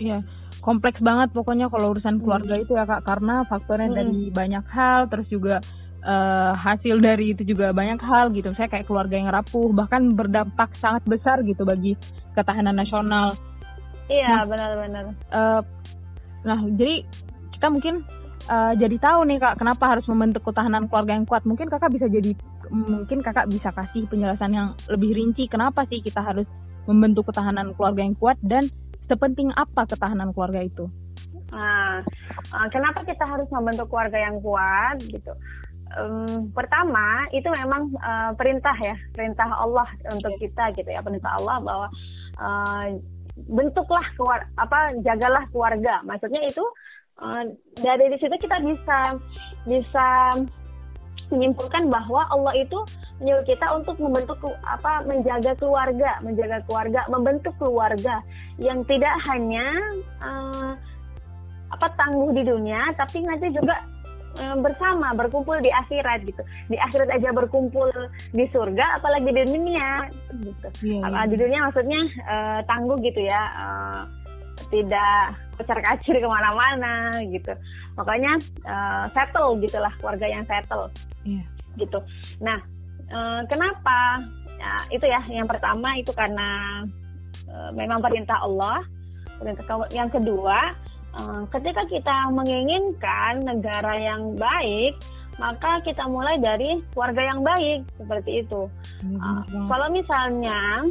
iya 0.00 0.18
kompleks 0.60 1.00
banget 1.00 1.32
pokoknya 1.32 1.72
kalau 1.72 1.96
urusan 1.96 2.20
keluarga 2.20 2.54
hmm. 2.56 2.62
itu 2.64 2.72
ya 2.76 2.84
kak 2.84 3.04
karena 3.08 3.44
faktornya 3.48 3.88
hmm. 3.88 3.98
dari 3.98 4.20
banyak 4.32 4.64
hal 4.68 5.00
terus 5.08 5.28
juga 5.32 5.64
uh, 6.04 6.52
hasil 6.56 7.00
dari 7.00 7.32
itu 7.32 7.42
juga 7.44 7.72
banyak 7.72 8.00
hal 8.00 8.32
gitu 8.36 8.52
saya 8.52 8.68
kayak 8.68 8.84
keluarga 8.84 9.16
yang 9.16 9.32
rapuh 9.32 9.72
bahkan 9.72 10.12
berdampak 10.12 10.72
sangat 10.76 11.04
besar 11.08 11.40
gitu 11.44 11.64
bagi 11.64 11.96
ketahanan 12.36 12.76
nasional 12.76 13.32
Iya 14.08 14.44
benar-benar. 14.44 15.04
Uh, 15.32 15.60
nah 16.44 16.60
jadi 16.76 17.08
kita 17.56 17.66
mungkin 17.72 18.04
uh, 18.50 18.72
jadi 18.76 18.96
tahu 19.00 19.26
nih 19.28 19.38
kak 19.40 19.60
kenapa 19.60 19.84
harus 19.96 20.06
membentuk 20.06 20.44
ketahanan 20.44 20.86
keluarga 20.88 21.12
yang 21.16 21.26
kuat. 21.26 21.42
Mungkin 21.48 21.66
kakak 21.70 21.90
bisa 21.94 22.06
jadi 22.08 22.32
mungkin 22.72 23.20
kakak 23.20 23.48
bisa 23.48 23.68
kasih 23.70 24.08
penjelasan 24.08 24.52
yang 24.52 24.68
lebih 24.90 25.14
rinci 25.14 25.46
kenapa 25.46 25.84
sih 25.88 26.00
kita 26.00 26.20
harus 26.20 26.48
membentuk 26.84 27.28
ketahanan 27.32 27.72
keluarga 27.76 28.04
yang 28.04 28.16
kuat 28.16 28.36
dan 28.44 28.64
sepenting 29.08 29.52
apa 29.56 29.84
ketahanan 29.88 30.32
keluarga 30.32 30.64
itu. 30.64 30.88
Nah, 31.52 32.02
uh, 32.52 32.68
kenapa 32.72 33.04
kita 33.04 33.24
harus 33.24 33.48
membentuk 33.52 33.88
keluarga 33.88 34.18
yang 34.18 34.40
kuat 34.40 35.00
gitu? 35.04 35.32
Um, 35.94 36.50
pertama 36.50 37.22
itu 37.30 37.46
memang 37.46 37.94
uh, 38.02 38.34
perintah 38.34 38.74
ya 38.82 38.98
perintah 39.14 39.46
Allah 39.46 39.86
untuk 40.10 40.34
kita 40.42 40.74
gitu 40.74 40.90
ya 40.90 40.98
perintah 40.98 41.38
Allah 41.38 41.62
bahwa 41.62 41.88
uh, 42.42 42.86
bentuklah 43.46 44.02
keluar 44.18 44.42
apa 44.58 44.90
jagalah 45.06 45.46
keluarga 45.54 46.02
maksudnya 46.02 46.42
itu 46.42 46.62
uh, 47.20 47.44
dari 47.78 48.04
di 48.10 48.18
situ 48.18 48.34
kita 48.40 48.58
bisa 48.64 48.98
bisa 49.68 50.06
menyimpulkan 51.32 51.88
bahwa 51.88 52.28
Allah 52.28 52.54
itu 52.54 52.78
menyuruh 53.18 53.46
kita 53.48 53.66
untuk 53.74 53.96
membentuk 53.96 54.38
apa 54.62 55.02
menjaga 55.08 55.56
keluarga, 55.56 56.20
menjaga 56.20 56.60
keluarga, 56.68 57.00
membentuk 57.08 57.54
keluarga 57.56 58.20
yang 58.60 58.84
tidak 58.84 59.14
hanya 59.32 59.66
uh, 60.20 60.76
apa 61.72 61.86
tangguh 61.96 62.30
di 62.36 62.44
dunia, 62.46 62.92
tapi 62.94 63.24
nanti 63.24 63.50
juga 63.50 63.74
Eh, 64.34 64.56
bersama 64.58 65.14
berkumpul 65.14 65.62
di 65.62 65.70
akhirat 65.70 66.26
gitu 66.26 66.42
di 66.66 66.74
akhirat 66.74 67.06
aja 67.06 67.30
berkumpul 67.30 67.86
di 68.34 68.50
surga 68.50 68.98
apalagi 68.98 69.30
di 69.30 69.46
dunia 69.46 70.10
gitu 70.42 70.68
yeah, 70.82 71.06
yeah. 71.06 71.26
di 71.30 71.38
dunia 71.38 71.70
maksudnya 71.70 72.02
uh, 72.26 72.58
tangguh 72.66 72.98
gitu 72.98 73.22
ya 73.22 73.42
uh, 73.54 74.02
tidak 74.74 75.38
pecar 75.54 75.78
kacir 75.80 76.18
ke 76.18 76.28
mana-mana 76.28 77.14
gitu. 77.26 77.54
Makanya 77.98 78.38
uh, 78.66 79.04
settle 79.14 79.58
gitulah 79.62 79.92
keluarga 80.02 80.26
yang 80.26 80.44
settle. 80.46 80.90
Yeah. 81.24 81.46
gitu. 81.80 81.98
Nah 82.42 82.60
uh, 83.10 83.42
kenapa? 83.48 84.22
Ya, 84.54 84.74
itu 84.94 85.04
ya 85.10 85.20
yang 85.26 85.50
pertama 85.50 85.98
itu 85.98 86.14
karena 86.14 86.82
uh, 87.50 87.70
memang 87.74 88.02
perintah 88.02 88.38
Allah. 88.42 88.84
Yang 89.90 90.22
kedua 90.22 90.72
Eh, 91.14 91.42
ketika 91.54 91.82
kita 91.86 92.16
menginginkan 92.34 93.46
negara 93.46 93.94
yang 93.94 94.34
baik, 94.34 94.98
maka 95.38 95.78
kita 95.86 96.02
mulai 96.10 96.38
dari 96.42 96.82
keluarga 96.90 97.22
yang 97.22 97.40
baik 97.42 97.80
seperti 97.98 98.46
itu. 98.46 98.70
Uh, 99.02 99.42
kalau 99.66 99.90
misalnya 99.90 100.86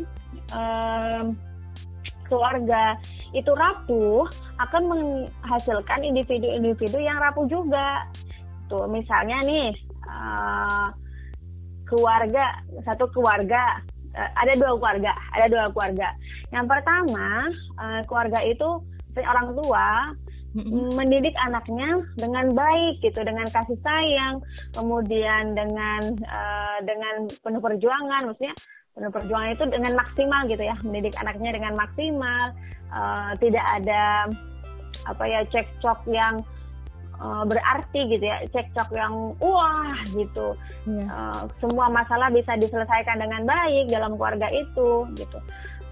uh, 0.52 1.32
keluarga 2.28 2.98
itu 3.34 3.50
rapuh, 3.54 4.28
akan 4.62 4.84
menghasilkan 4.90 6.00
individu-individu 6.06 7.02
yang 7.02 7.18
rapuh 7.20 7.46
juga. 7.50 8.08
Tuh, 8.72 8.88
misalnya 8.88 9.42
nih 9.44 9.70
uh, 10.08 10.88
keluarga 11.90 12.64
satu 12.88 13.10
keluarga 13.12 13.82
uh, 14.16 14.30
ada 14.40 14.54
dua 14.56 14.78
keluarga, 14.80 15.12
ada 15.36 15.46
dua 15.50 15.66
keluarga. 15.74 16.08
Yang 16.54 16.66
pertama 16.70 17.28
uh, 17.82 18.02
keluarga 18.08 18.40
itu 18.46 18.70
orang 19.18 19.54
tua 19.58 20.14
mendidik 20.94 21.34
anaknya 21.42 22.06
dengan 22.14 22.54
baik 22.54 23.02
gitu 23.02 23.26
dengan 23.26 23.50
kasih 23.50 23.78
sayang 23.82 24.38
kemudian 24.78 25.58
dengan 25.58 26.14
uh, 26.30 26.78
dengan 26.86 27.26
penuh 27.42 27.58
perjuangan 27.58 28.30
maksudnya 28.30 28.54
penuh 28.94 29.10
perjuangan 29.10 29.58
itu 29.58 29.66
dengan 29.74 29.94
maksimal 29.98 30.42
gitu 30.46 30.64
ya 30.64 30.76
mendidik 30.86 31.18
anaknya 31.18 31.50
dengan 31.58 31.74
maksimal 31.74 32.44
uh, 32.94 33.32
tidak 33.42 33.66
ada 33.82 34.30
apa 35.10 35.24
ya 35.26 35.42
cekcok 35.50 36.00
yang 36.14 36.46
uh, 37.18 37.44
berarti 37.50 38.00
gitu 38.14 38.22
ya 38.22 38.46
cekcok 38.54 38.90
yang 38.94 39.34
wah 39.42 39.98
gitu 40.14 40.54
yeah. 40.86 41.02
Iya. 41.02 41.06
uh, 41.10 41.42
semua 41.58 41.90
masalah 41.90 42.30
bisa 42.30 42.54
diselesaikan 42.56 43.18
dengan 43.18 43.50
baik 43.50 43.90
dalam 43.90 44.14
keluarga 44.14 44.48
itu 44.54 45.10
gitu 45.18 45.42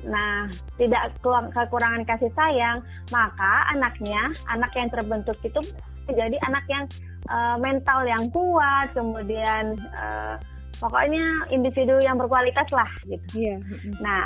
Nah, 0.02 0.50
tidak 0.82 1.14
kekurangan 1.54 2.02
kasih 2.10 2.34
sayang, 2.34 2.82
maka 3.14 3.70
anaknya, 3.70 4.34
anak 4.50 4.74
yang 4.74 4.90
terbentuk 4.90 5.38
itu 5.46 5.62
menjadi 6.10 6.38
anak 6.50 6.66
yang 6.66 6.86
uh, 7.30 7.58
mental 7.62 8.02
yang 8.10 8.26
kuat, 8.34 8.90
kemudian 8.98 9.78
uh, 9.94 10.42
pokoknya 10.82 11.54
individu 11.54 12.02
yang 12.02 12.17
berkualitas 12.17 12.65
lah 12.74 12.89
gitu. 13.06 13.54
Yeah. 13.54 13.62
Nah, 14.02 14.26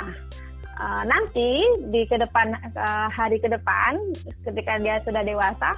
uh, 0.80 1.02
nanti 1.04 1.60
di 1.92 2.08
ke 2.08 2.16
depan 2.16 2.56
uh, 2.74 3.08
hari 3.12 3.36
ke 3.36 3.52
depan 3.52 4.00
ketika 4.48 4.80
dia 4.80 5.04
sudah 5.04 5.20
dewasa 5.20 5.76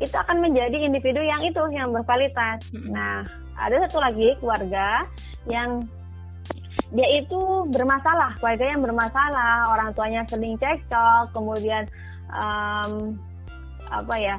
itu 0.00 0.16
akan 0.18 0.42
menjadi 0.42 0.82
individu 0.82 1.20
yang 1.20 1.38
itu 1.44 1.62
yang 1.70 1.92
berkualitas. 1.92 2.64
Nah, 2.74 3.22
ada 3.54 3.86
satu 3.86 4.02
lagi 4.02 4.34
keluarga 4.40 5.06
yang 5.46 5.84
dia 6.92 7.08
itu 7.22 7.40
bermasalah, 7.72 8.36
keluarga 8.40 8.64
yang 8.68 8.82
bermasalah, 8.82 9.72
orang 9.72 9.94
tuanya 9.96 10.22
sering 10.28 10.58
cekcok, 10.60 11.32
kemudian 11.32 11.88
um, 12.32 13.16
apa 13.88 14.14
ya, 14.16 14.36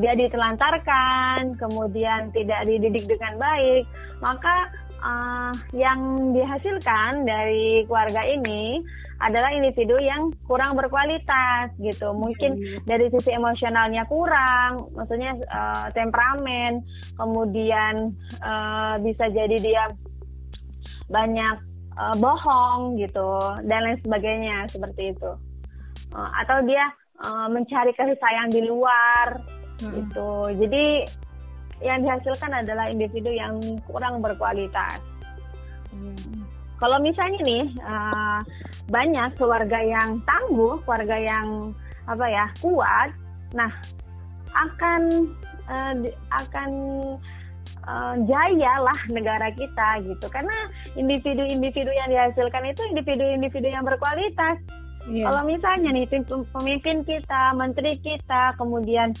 dia 0.00 0.12
ditelantarkan, 0.16 1.56
kemudian 1.56 2.32
tidak 2.32 2.68
dididik 2.68 3.04
dengan 3.06 3.40
baik, 3.40 3.84
maka 4.20 4.68
uh, 5.06 5.54
yang 5.70 6.34
dihasilkan 6.34 7.22
dari 7.22 7.86
keluarga 7.86 8.26
ini 8.26 8.82
adalah 9.16 9.48
individu 9.48 9.96
yang 9.96 10.28
kurang 10.44 10.76
berkualitas 10.76 11.72
gitu. 11.80 12.12
Mungkin 12.12 12.52
hmm. 12.60 12.84
dari 12.84 13.08
sisi 13.08 13.32
emosionalnya 13.32 14.04
kurang, 14.10 14.92
maksudnya 14.92 15.32
uh, 15.48 15.88
temperamen, 15.96 16.84
kemudian 17.16 18.12
uh, 18.44 19.00
bisa 19.00 19.32
jadi 19.32 19.56
dia 19.56 19.84
banyak 21.08 21.56
uh, 21.96 22.14
bohong 22.20 23.00
gitu 23.00 23.40
dan 23.64 23.88
lain 23.88 23.98
sebagainya 24.04 24.68
seperti 24.68 25.16
itu. 25.16 25.30
Uh, 26.12 26.30
atau 26.44 26.60
dia 26.68 26.84
uh, 27.24 27.48
mencari 27.48 27.96
kasih 27.96 28.20
sayang 28.20 28.52
di 28.52 28.68
luar 28.68 29.40
hmm. 29.80 29.92
gitu. 29.96 30.30
Jadi 30.60 31.08
yang 31.84 32.00
dihasilkan 32.04 32.52
adalah 32.52 32.88
individu 32.88 33.28
yang 33.28 33.60
kurang 33.84 34.24
berkualitas. 34.24 35.00
Hmm. 35.92 36.44
Kalau 36.76 37.00
misalnya 37.00 37.40
nih 37.44 37.64
uh, 37.80 38.40
banyak 38.92 39.32
keluarga 39.40 39.80
yang 39.80 40.20
tangguh, 40.28 40.76
keluarga 40.84 41.16
yang 41.16 41.72
apa 42.04 42.26
ya 42.28 42.46
kuat, 42.60 43.10
nah 43.56 43.72
akan 44.52 45.02
uh, 45.68 45.94
akan 46.32 46.70
uh, 47.88 48.14
jaya 48.28 48.74
lah 48.82 48.98
negara 49.08 49.48
kita 49.52 50.04
gitu 50.04 50.26
karena 50.28 50.68
individu-individu 50.96 51.90
yang 51.92 52.08
dihasilkan 52.12 52.64
itu 52.68 52.82
individu-individu 52.92 53.68
yang 53.72 53.84
berkualitas 53.84 54.60
Yeah. 55.06 55.30
Kalau 55.30 55.46
misalnya 55.46 55.94
nih 55.94 56.06
pemimpin 56.50 57.06
kita, 57.06 57.54
menteri 57.54 57.94
kita, 58.02 58.58
kemudian 58.58 59.14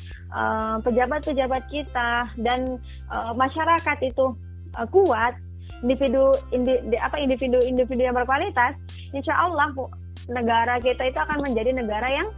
pejabat-pejabat 0.82 1.62
uh, 1.62 1.70
kita 1.70 2.10
dan 2.42 2.82
uh, 3.06 3.30
masyarakat 3.38 3.98
itu 4.02 4.34
uh, 4.74 4.86
kuat, 4.90 5.38
individu 5.86 6.34
indi, 6.50 6.74
apa 6.98 7.22
individu 7.22 7.62
individu 7.62 8.02
yang 8.02 8.18
berkualitas, 8.18 8.74
insya 9.14 9.38
Allah 9.38 9.70
negara 10.26 10.82
kita 10.82 11.06
itu 11.06 11.18
akan 11.22 11.46
menjadi 11.46 11.70
negara 11.70 12.08
yang 12.10 12.28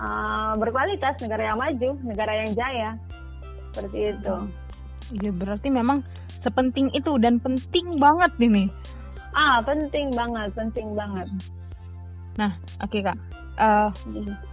uh, 0.00 0.56
berkualitas, 0.56 1.20
negara 1.20 1.52
yang 1.52 1.60
maju, 1.60 1.90
negara 2.08 2.32
yang 2.40 2.50
jaya, 2.56 2.90
seperti 3.68 4.16
itu. 4.16 4.34
Iya 5.20 5.30
berarti 5.36 5.68
memang 5.68 6.00
sepenting 6.40 6.88
itu 6.96 7.20
dan 7.20 7.36
penting 7.36 8.00
banget 8.00 8.32
ini. 8.40 8.72
Ah 9.36 9.60
penting 9.60 10.08
banget, 10.16 10.56
penting 10.56 10.96
banget. 10.96 11.28
Nah, 12.34 12.58
oke 12.82 12.98
okay, 12.98 13.00
kak. 13.06 13.18
Uh, 13.54 13.90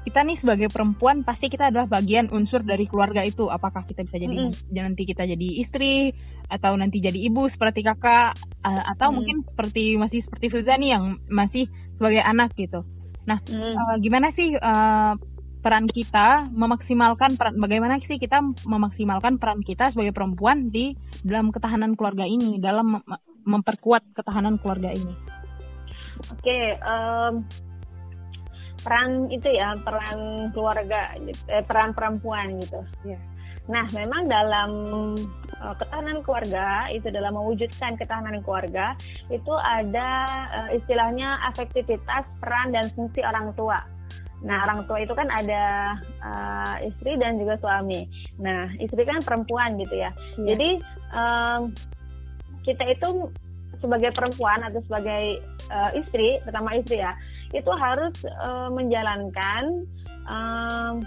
kita 0.06 0.22
nih 0.22 0.38
sebagai 0.38 0.70
perempuan 0.70 1.26
pasti 1.26 1.50
kita 1.50 1.74
adalah 1.74 1.89
bagian 1.89 2.30
unsur 2.30 2.62
dari 2.62 2.86
keluarga 2.86 3.26
itu. 3.26 3.50
Apakah 3.50 3.82
kita 3.89 4.06
bisa 4.06 4.22
jadi 4.22 4.30
mm 4.30 4.50
-hmm. 4.54 4.78
nanti 4.78 5.04
kita 5.10 5.26
jadi 5.26 5.48
istri 5.65 6.13
atau 6.52 6.78
nanti 6.78 7.02
jadi 7.02 7.17
ibu 7.17 7.50
seperti 7.50 7.82
kakak 7.82 8.38
uh, 8.62 8.84
atau 8.94 9.10
mm. 9.10 9.15
mungkin 9.17 9.38
seperti 9.48 9.98
masih 9.98 10.20
seperti 10.30 10.46
Filza 10.54 10.78
nih 10.78 10.89
yang 10.94 11.17
masih 11.32 11.65
sebagai 11.98 12.22
anak 12.22 12.54
gitu. 12.54 12.86
Nah, 13.26 13.41
mm. 13.50 13.74
uh, 13.74 13.96
gimana 13.98 14.30
sih 14.38 14.54
uh, 14.54 15.17
peran 15.62 15.86
kita 15.89 16.50
memaksimalkan 16.54 17.38
peran 17.38 17.58
bagaimana 17.58 18.02
sih 18.06 18.17
kita 18.17 18.41
memaksimalkan 18.65 19.38
peran 19.38 19.62
kita 19.62 19.94
sebagai 19.94 20.13
perempuan 20.13 20.74
di 20.74 20.98
dalam 21.22 21.54
ketahanan 21.54 21.94
keluarga 21.94 22.26
ini 22.26 22.58
dalam 22.58 23.02
memperkuat 23.46 24.13
ketahanan 24.13 24.58
keluarga 24.62 24.94
ini. 24.94 25.13
Oke, 26.30 26.46
okay, 26.46 26.63
um, 26.86 27.41
peran 28.82 29.30
itu 29.30 29.48
ya 29.50 29.78
peran 29.82 30.50
keluarga 30.52 31.13
gitu, 31.22 31.41
eh, 31.50 31.63
peran 31.65 31.94
perempuan 31.94 32.60
gitu 32.62 32.82
ya. 33.06 33.20
Nah, 33.70 33.86
memang 33.94 34.26
dalam 34.26 34.72
uh, 35.62 35.76
ketahanan 35.78 36.26
keluarga 36.26 36.89
itu 36.89 37.13
dalam 37.13 37.38
mewujudkan 37.38 37.94
ketahanan 37.94 38.41
keluarga 38.41 38.98
itu 39.30 39.54
ada 39.54 40.26
uh, 40.50 40.70
istilahnya 40.74 41.38
efektivitas 41.54 42.26
peran 42.41 42.74
dan 42.74 42.89
fungsi 42.98 43.22
orang 43.22 43.54
tua. 43.54 43.86
Nah, 44.41 44.65
orang 44.65 44.89
tua 44.89 45.06
itu 45.06 45.13
kan 45.13 45.30
ada 45.30 45.96
uh, 46.26 46.76
istri 46.82 47.13
dan 47.22 47.38
juga 47.38 47.62
suami. 47.62 48.10
Nah, 48.41 48.74
istri 48.82 49.06
kan 49.06 49.22
perempuan 49.22 49.78
gitu 49.78 49.94
ya. 49.94 50.10
ya. 50.41 50.58
Jadi 50.58 50.70
um, 51.13 51.70
kita 52.65 52.84
itu 52.89 53.30
sebagai 53.78 54.10
perempuan 54.13 54.65
atau 54.65 54.82
sebagai 54.86 55.41
uh, 55.70 55.94
istri, 55.94 56.41
pertama 56.41 56.74
istri 56.78 57.02
ya, 57.02 57.13
itu 57.51 57.71
harus 57.75 58.15
uh, 58.41 58.71
menjalankan 58.71 59.87
uh, 60.27 60.99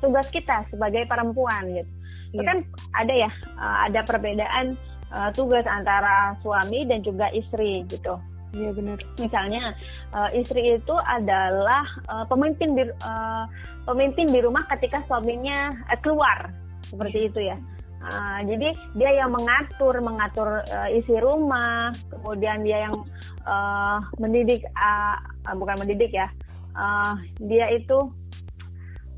tugas 0.00 0.28
kita 0.32 0.64
sebagai 0.72 1.08
perempuan 1.08 1.68
gitu. 1.72 1.92
Yeah. 2.32 2.32
Itu 2.32 2.42
iya. 2.42 2.48
kan 2.48 2.58
ada 2.92 3.14
ya, 3.14 3.30
uh, 3.56 3.76
ada 3.88 4.00
perbedaan 4.04 4.66
uh, 5.12 5.30
tugas 5.32 5.64
antara 5.64 6.36
suami 6.40 6.84
dan 6.88 7.00
juga 7.04 7.30
istri 7.32 7.84
gitu. 7.88 8.16
Iya 8.56 8.72
benar. 8.72 8.98
Misalnya 9.20 9.76
uh, 10.16 10.30
istri 10.32 10.80
itu 10.80 10.94
adalah 11.04 11.84
uh, 12.08 12.24
pemimpin 12.24 12.72
di 12.72 12.84
uh, 13.04 13.44
pemimpin 13.84 14.32
di 14.32 14.40
rumah 14.40 14.64
ketika 14.72 15.04
suaminya 15.04 15.76
uh, 15.92 15.98
keluar 16.00 16.48
seperti 16.80 17.18
yeah. 17.26 17.28
itu 17.28 17.40
ya. 17.52 17.58
Uh, 18.06 18.38
jadi 18.46 18.68
dia 18.94 19.10
yang 19.24 19.34
mengatur 19.34 19.98
mengatur 19.98 20.62
uh, 20.62 20.88
isi 20.94 21.16
rumah, 21.18 21.90
kemudian 22.06 22.62
dia 22.62 22.86
yang 22.86 23.02
uh, 23.48 23.98
mendidik 24.22 24.62
uh, 24.78 25.16
bukan 25.54 25.76
mendidik 25.78 26.10
ya, 26.10 26.26
uh, 26.74 27.14
dia 27.38 27.70
itu 27.70 28.10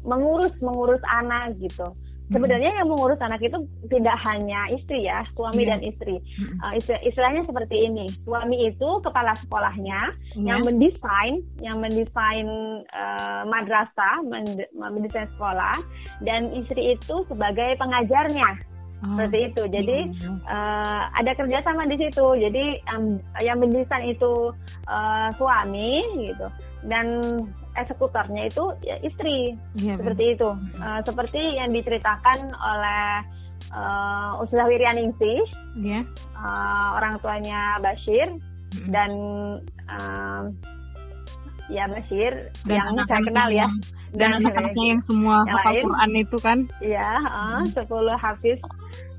mengurus 0.05 0.53
mengurus 0.61 1.01
anak 1.09 1.57
gitu. 1.63 1.89
Hmm. 2.29 2.37
Sebenarnya 2.37 2.77
yang 2.77 2.93
mengurus 2.93 3.17
anak 3.25 3.41
itu 3.41 3.57
tidak 3.89 4.21
hanya 4.29 4.69
istri 4.69 5.09
ya, 5.09 5.25
suami 5.33 5.65
yeah. 5.65 5.71
dan 5.73 5.81
istri. 5.81 6.21
Uh, 6.61 6.77
istilahnya 6.77 7.49
seperti 7.49 7.89
ini, 7.89 8.05
suami 8.29 8.69
itu 8.69 8.89
kepala 9.01 9.33
sekolahnya 9.41 10.13
yeah. 10.37 10.45
yang 10.45 10.61
mendesain, 10.61 11.41
yang 11.65 11.81
mendesain 11.81 12.49
uh, 12.93 13.49
madrasah, 13.49 14.21
mendesain 14.77 15.29
sekolah, 15.41 15.77
dan 16.21 16.53
istri 16.53 16.93
itu 16.93 17.25
sebagai 17.33 17.81
pengajarnya 17.81 18.61
Oh, 18.99 19.15
seperti 19.15 19.39
itu. 19.55 19.63
Jadi 19.71 19.99
iya. 20.11 20.31
uh, 20.51 21.03
ada 21.15 21.31
kerjasama 21.39 21.87
di 21.87 21.97
situ. 22.03 22.27
Jadi 22.35 22.83
um, 22.91 23.23
yang 23.39 23.63
mendesain 23.63 24.11
itu 24.11 24.51
uh, 24.91 25.29
suami 25.39 26.03
gitu 26.27 26.51
dan 26.87 27.23
eksekutornya 27.79 28.51
itu 28.51 28.75
ya 28.83 28.99
istri 29.07 29.55
iya, 29.79 29.95
seperti 29.95 30.35
itu. 30.35 30.51
Uh, 30.83 31.01
seperti 31.07 31.43
yang 31.59 31.71
diceritakan 31.71 32.51
oleh 32.59 33.23
uh, 33.71 34.43
Ustazah 34.43 34.67
Wiryaningsih, 34.67 35.47
yeah. 35.79 36.03
uh, 36.35 36.99
orang 36.99 37.23
tuanya 37.23 37.79
Bashir 37.79 38.35
mm-hmm. 38.35 38.91
dan 38.91 39.11
uh, 39.87 40.43
ya 41.69 41.85
Bashir 41.89 42.49
dan 42.65 42.97
yang 42.97 43.07
saya 43.07 43.21
kenal 43.25 43.49
ya. 43.53 43.69
dan 44.17 44.41
anak-anaknya 44.41 44.85
yang 44.97 45.03
semua 45.05 45.37
yang 45.45 45.57
hafal 45.61 45.75
Quran 45.85 46.11
itu 46.17 46.37
kan? 46.41 46.59
Uh, 47.29 47.63
sepuluh 47.77 48.17
hafiz 48.17 48.59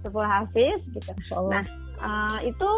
sepuluh 0.02 0.26
hafiz 0.26 0.82
gitu. 0.98 1.12
Nah 1.50 1.64
uh, 2.02 2.38
itu 2.42 2.70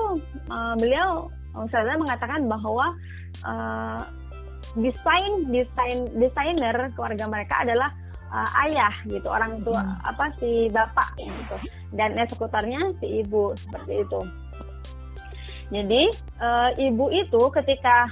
uh, 0.52 0.76
beliau 0.76 1.32
Ustazah 1.52 2.00
mengatakan 2.00 2.48
bahwa 2.48 2.96
uh, 3.44 4.02
desain 4.80 5.52
desain 5.52 6.08
desainer 6.16 6.76
keluarga 6.96 7.28
mereka 7.28 7.60
adalah 7.64 7.92
uh, 8.32 8.50
ayah 8.68 8.94
gitu 9.08 9.28
orang 9.28 9.60
tua 9.68 9.84
hmm. 9.84 10.12
apa 10.16 10.26
si 10.40 10.72
bapak 10.72 11.10
gitu 11.20 11.58
dan 11.96 12.16
eksekutornya 12.16 12.96
si 13.04 13.24
ibu 13.24 13.52
seperti 13.56 14.04
itu. 14.04 14.22
Jadi 15.72 16.04
uh, 16.40 16.70
ibu 16.76 17.08
itu 17.16 17.42
ketika 17.56 18.12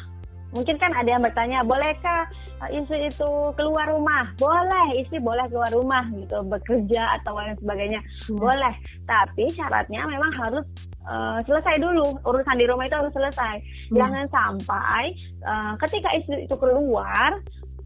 mungkin 0.52 0.76
kan 0.82 0.92
ada 0.98 1.10
yang 1.10 1.24
bertanya 1.24 1.62
bolehkah 1.62 2.26
istri 2.74 3.08
itu 3.08 3.30
keluar 3.56 3.88
rumah 3.88 4.28
boleh 4.36 5.00
istri 5.00 5.22
boleh 5.22 5.46
keluar 5.48 5.72
rumah 5.72 6.04
gitu 6.12 6.44
bekerja 6.44 7.22
atau 7.22 7.38
lain 7.38 7.56
sebagainya 7.62 8.02
hmm. 8.02 8.36
boleh 8.36 8.74
tapi 9.08 9.48
syaratnya 9.54 10.04
memang 10.10 10.32
harus 10.36 10.66
uh, 11.08 11.40
selesai 11.46 11.80
dulu 11.80 12.20
urusan 12.26 12.58
di 12.60 12.66
rumah 12.68 12.90
itu 12.90 12.98
harus 12.98 13.14
selesai 13.16 13.56
hmm. 13.62 13.96
jangan 13.96 14.26
sampai 14.34 15.04
uh, 15.46 15.74
ketika 15.88 16.10
istri 16.18 16.50
itu 16.50 16.56
keluar 16.58 17.40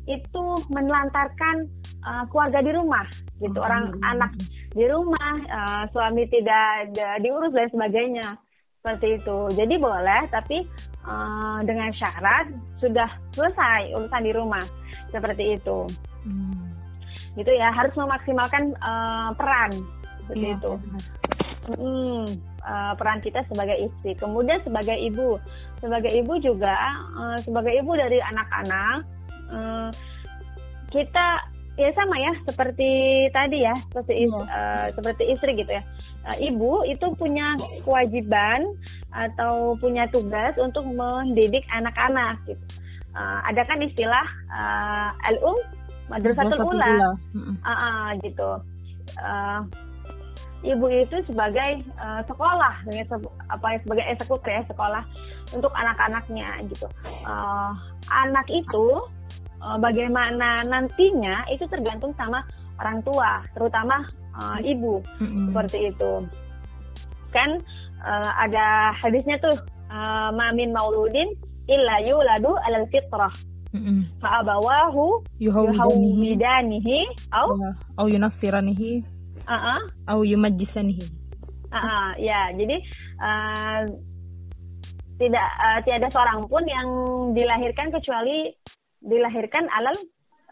itu 0.04 0.43
menelantarkan 0.67 1.69
uh, 2.04 2.28
keluarga 2.28 2.60
di 2.60 2.71
rumah 2.73 3.06
gitu 3.39 3.60
hmm. 3.60 3.67
orang 3.67 3.86
anak 4.04 4.32
di 4.73 4.89
rumah 4.89 5.34
uh, 5.54 5.84
suami 5.93 6.26
tidak 6.34 6.97
diurus 7.21 7.54
dan 7.54 7.69
sebagainya 7.69 8.28
seperti 8.84 9.15
itu. 9.15 9.38
Jadi 9.56 9.80
boleh, 9.80 10.28
tapi 10.28 10.67
uh, 11.08 11.60
dengan 11.63 11.89
syarat 11.96 12.52
sudah 12.80 13.10
selesai 13.36 13.96
urusan 13.96 14.24
di 14.24 14.32
rumah. 14.36 14.63
Seperti 15.12 15.60
itu. 15.60 15.88
Hmm. 16.26 16.74
Gitu 17.38 17.52
ya, 17.54 17.70
harus 17.70 17.94
memaksimalkan 17.96 18.74
uh, 18.82 19.32
peran. 19.38 19.72
Seperti 20.24 20.46
iya, 20.52 20.58
itu. 20.58 20.74
Hmm, 21.63 22.26
uh, 22.63 22.94
peran 23.00 23.20
kita 23.24 23.46
sebagai 23.48 23.88
istri, 23.88 24.20
kemudian 24.20 24.60
sebagai 24.68 25.00
ibu, 25.00 25.39
sebagai 25.84 26.16
ibu 26.16 26.39
juga 26.39 26.72
uh, 27.20 27.36
sebagai 27.44 27.76
ibu 27.76 27.92
dari 28.00 28.24
anak-anak 28.24 29.04
uh, 29.52 29.92
kita 30.88 31.28
ya 31.76 31.92
sama 31.92 32.16
ya 32.16 32.32
seperti 32.48 32.92
tadi 33.36 33.68
ya 33.68 33.76
seperti 33.92 34.13
is, 34.24 34.32
uh, 34.32 34.88
seperti 34.96 35.24
istri 35.36 35.52
gitu 35.60 35.76
ya 35.76 35.84
uh, 36.28 36.38
ibu 36.40 36.84
itu 36.88 37.08
punya 37.16 37.56
kewajiban 37.84 38.76
atau 39.14 39.78
punya 39.78 40.10
tugas 40.10 40.58
untuk 40.58 40.88
mendidik 40.90 41.64
anak-anak 41.72 42.40
gitu. 42.50 42.64
uh, 43.14 43.40
ada 43.46 43.62
kan 43.68 43.80
istilah 43.84 44.28
uh, 44.50 45.10
al-um 45.30 45.58
madrasatul 46.12 46.74
ula. 46.74 47.16
Uh, 47.32 47.72
uh, 47.72 48.06
gitu. 48.22 48.50
Uh, 49.20 49.62
ibu 50.64 50.88
itu 50.88 51.18
sebagai 51.28 51.84
uh, 52.00 52.24
sekolah 52.24 52.88
apa 53.52 53.66
ya 53.76 53.78
sebagai 53.84 54.06
eksekutif 54.16 54.52
ya 54.52 54.64
sekolah 54.72 55.04
untuk 55.52 55.72
anak-anaknya 55.76 56.64
gitu 56.72 56.88
uh, 57.28 57.76
anak 58.08 58.48
itu 58.48 59.04
uh, 59.60 59.78
bagaimana 59.78 60.64
nantinya 60.64 61.44
itu 61.52 61.68
tergantung 61.68 62.16
sama 62.16 62.48
orang 62.84 63.00
tua 63.08 63.39
terutama 63.56 64.04
uh, 64.36 64.60
ibu. 64.60 65.00
Mm-hmm. 65.24 65.46
seperti 65.50 65.78
itu. 65.88 66.13
Kan 67.32 67.63
uh, 68.04 68.32
ada 68.43 68.91
hadisnya 69.00 69.39
tuh 69.39 69.56
uh, 69.88 70.30
mamin 70.36 70.76
mauludin 70.76 71.32
illa 71.72 72.04
yuladu 72.04 72.52
alal 72.67 72.84
fitrah. 72.91 73.32
Fa'abawahu 74.22 75.26
yuhawidanihi 75.41 77.10
au 77.34 77.58
au 77.98 78.06
yunassiranihi 78.06 79.02
uh-uh. 79.50 79.80
au 80.13 80.22
yumajjisanihi. 80.22 81.10
Uh-uh, 81.74 82.13
ya 82.22 82.54
jadi 82.54 82.78
uh, 83.17 83.82
tidak 85.17 85.50
uh, 85.58 85.80
tiada 85.82 86.06
seorang 86.13 86.46
pun 86.46 86.62
yang 86.69 86.89
dilahirkan 87.34 87.89
kecuali 87.89 88.54
dilahirkan 89.02 89.65
alal 89.74 89.98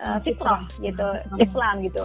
uh, 0.04 0.20
fitrah 0.26 0.66
gitu 0.82 1.08
Islam 1.38 1.86
gitu 1.86 2.04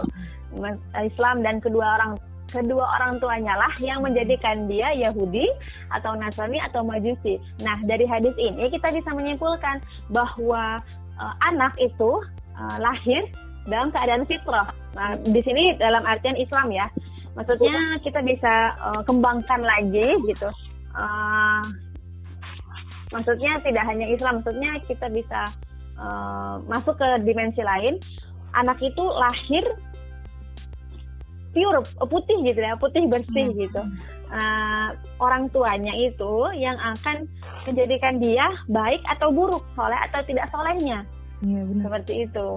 Islam 0.95 1.43
dan 1.43 1.59
kedua 1.59 1.99
orang 1.99 2.11
kedua 2.47 2.85
orang 2.97 3.19
tuanya 3.19 3.59
lah 3.59 3.71
yang 3.83 3.99
menjadikan 3.99 4.71
dia 4.71 4.95
Yahudi 4.95 5.45
atau 5.91 6.15
Nasrani 6.15 6.59
atau 6.63 6.81
Majusi. 6.83 7.39
Nah, 7.63 7.75
dari 7.83 8.07
hadis 8.07 8.33
ini 8.39 8.71
kita 8.71 8.91
bisa 8.95 9.11
menyimpulkan 9.11 9.83
bahwa 10.11 10.79
uh, 11.19 11.35
anak 11.43 11.75
itu 11.77 12.23
uh, 12.55 12.77
lahir 12.79 13.27
dalam 13.67 13.91
keadaan 13.91 14.23
fitrah. 14.25 14.71
Nah, 14.95 15.19
di 15.27 15.43
sini 15.43 15.75
dalam 15.75 16.07
artian 16.07 16.39
Islam 16.39 16.71
ya. 16.71 16.87
Maksudnya 17.37 18.01
kita 18.01 18.25
bisa 18.25 18.73
uh, 18.81 19.01
kembangkan 19.05 19.61
lagi 19.61 20.09
gitu. 20.25 20.49
Uh, 20.97 21.61
maksudnya 23.13 23.61
tidak 23.61 23.85
hanya 23.85 24.09
Islam, 24.09 24.41
maksudnya 24.41 24.81
kita 24.89 25.05
bisa 25.13 25.45
uh, 25.99 26.61
masuk 26.65 26.97
ke 26.97 27.07
dimensi 27.25 27.61
lain. 27.61 27.99
Anak 28.55 28.79
itu 28.81 29.03
lahir 29.03 29.65
pure 31.51 31.81
putih 32.05 32.37
gitu 32.45 32.59
ya, 32.61 32.77
putih 32.77 33.03
bersih 33.09 33.49
hmm. 33.49 33.57
gitu. 33.65 33.81
Uh, 34.29 34.93
orang 35.17 35.49
tuanya 35.49 35.93
itu 35.97 36.33
yang 36.57 36.77
akan 36.77 37.25
menjadikan 37.65 38.21
dia 38.21 38.47
baik 38.69 39.01
atau 39.09 39.33
buruk, 39.33 39.65
soleh 39.73 39.97
atau 40.09 40.21
tidak 40.25 40.47
solehnya. 40.53 41.03
Iya 41.41 41.61
benar. 41.65 41.83
Seperti 41.89 42.13
itu 42.29 42.49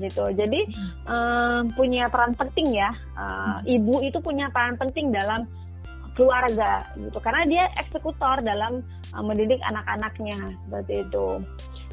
gitu. 0.00 0.24
Jadi 0.32 0.60
um, 1.04 1.68
punya 1.76 2.08
peran 2.08 2.32
penting 2.32 2.72
ya. 2.72 2.90
Uh, 3.12 3.60
ibu 3.68 4.00
itu 4.00 4.16
punya 4.24 4.48
peran 4.48 4.80
penting 4.80 5.12
dalam 5.12 5.44
keluarga 6.12 6.84
gitu 7.00 7.16
karena 7.24 7.42
dia 7.48 7.64
eksekutor 7.80 8.44
dalam 8.44 8.84
uh, 9.16 9.24
mendidik 9.24 9.60
anak-anaknya 9.64 10.56
seperti 10.68 11.04
itu. 11.08 11.26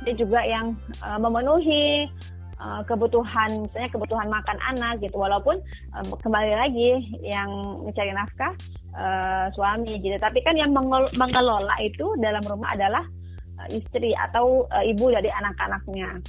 Dia 0.08 0.14
juga 0.16 0.40
yang 0.44 0.76
uh, 1.04 1.20
memenuhi 1.20 2.08
uh, 2.60 2.82
kebutuhan 2.86 3.68
misalnya 3.68 3.90
kebutuhan 3.92 4.28
makan 4.32 4.58
anak 4.76 5.04
gitu 5.04 5.16
walaupun 5.16 5.60
uh, 5.96 6.04
kembali 6.24 6.54
lagi 6.56 6.92
yang 7.24 7.50
mencari 7.84 8.12
nafkah 8.16 8.54
uh, 8.96 9.48
suami 9.56 10.00
gitu 10.00 10.16
tapi 10.20 10.40
kan 10.44 10.56
yang 10.56 10.72
mengelola 11.16 11.76
itu 11.84 12.16
dalam 12.20 12.44
rumah 12.48 12.76
adalah 12.76 13.04
uh, 13.60 13.68
istri 13.72 14.16
atau 14.16 14.68
uh, 14.72 14.84
ibu 14.84 15.12
dari 15.12 15.32
anak-anaknya 15.32 16.20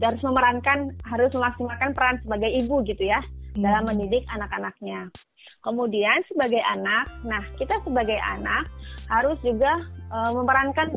dan 0.00 0.16
harus 0.16 0.24
memerankan 0.24 0.78
harus 1.04 1.30
memaksimalkan 1.36 1.92
peran 1.92 2.16
sebagai 2.24 2.50
ibu 2.56 2.80
gitu 2.88 3.04
ya 3.04 3.20
hmm. 3.54 3.60
dalam 3.60 3.84
mendidik 3.84 4.24
anak-anaknya. 4.32 5.12
Kemudian 5.60 6.24
sebagai 6.24 6.64
anak, 6.64 7.04
nah 7.20 7.44
kita 7.60 7.76
sebagai 7.84 8.16
anak 8.16 8.64
harus 9.12 9.36
juga 9.44 9.84
uh, 10.08 10.32
memerankan 10.32 10.96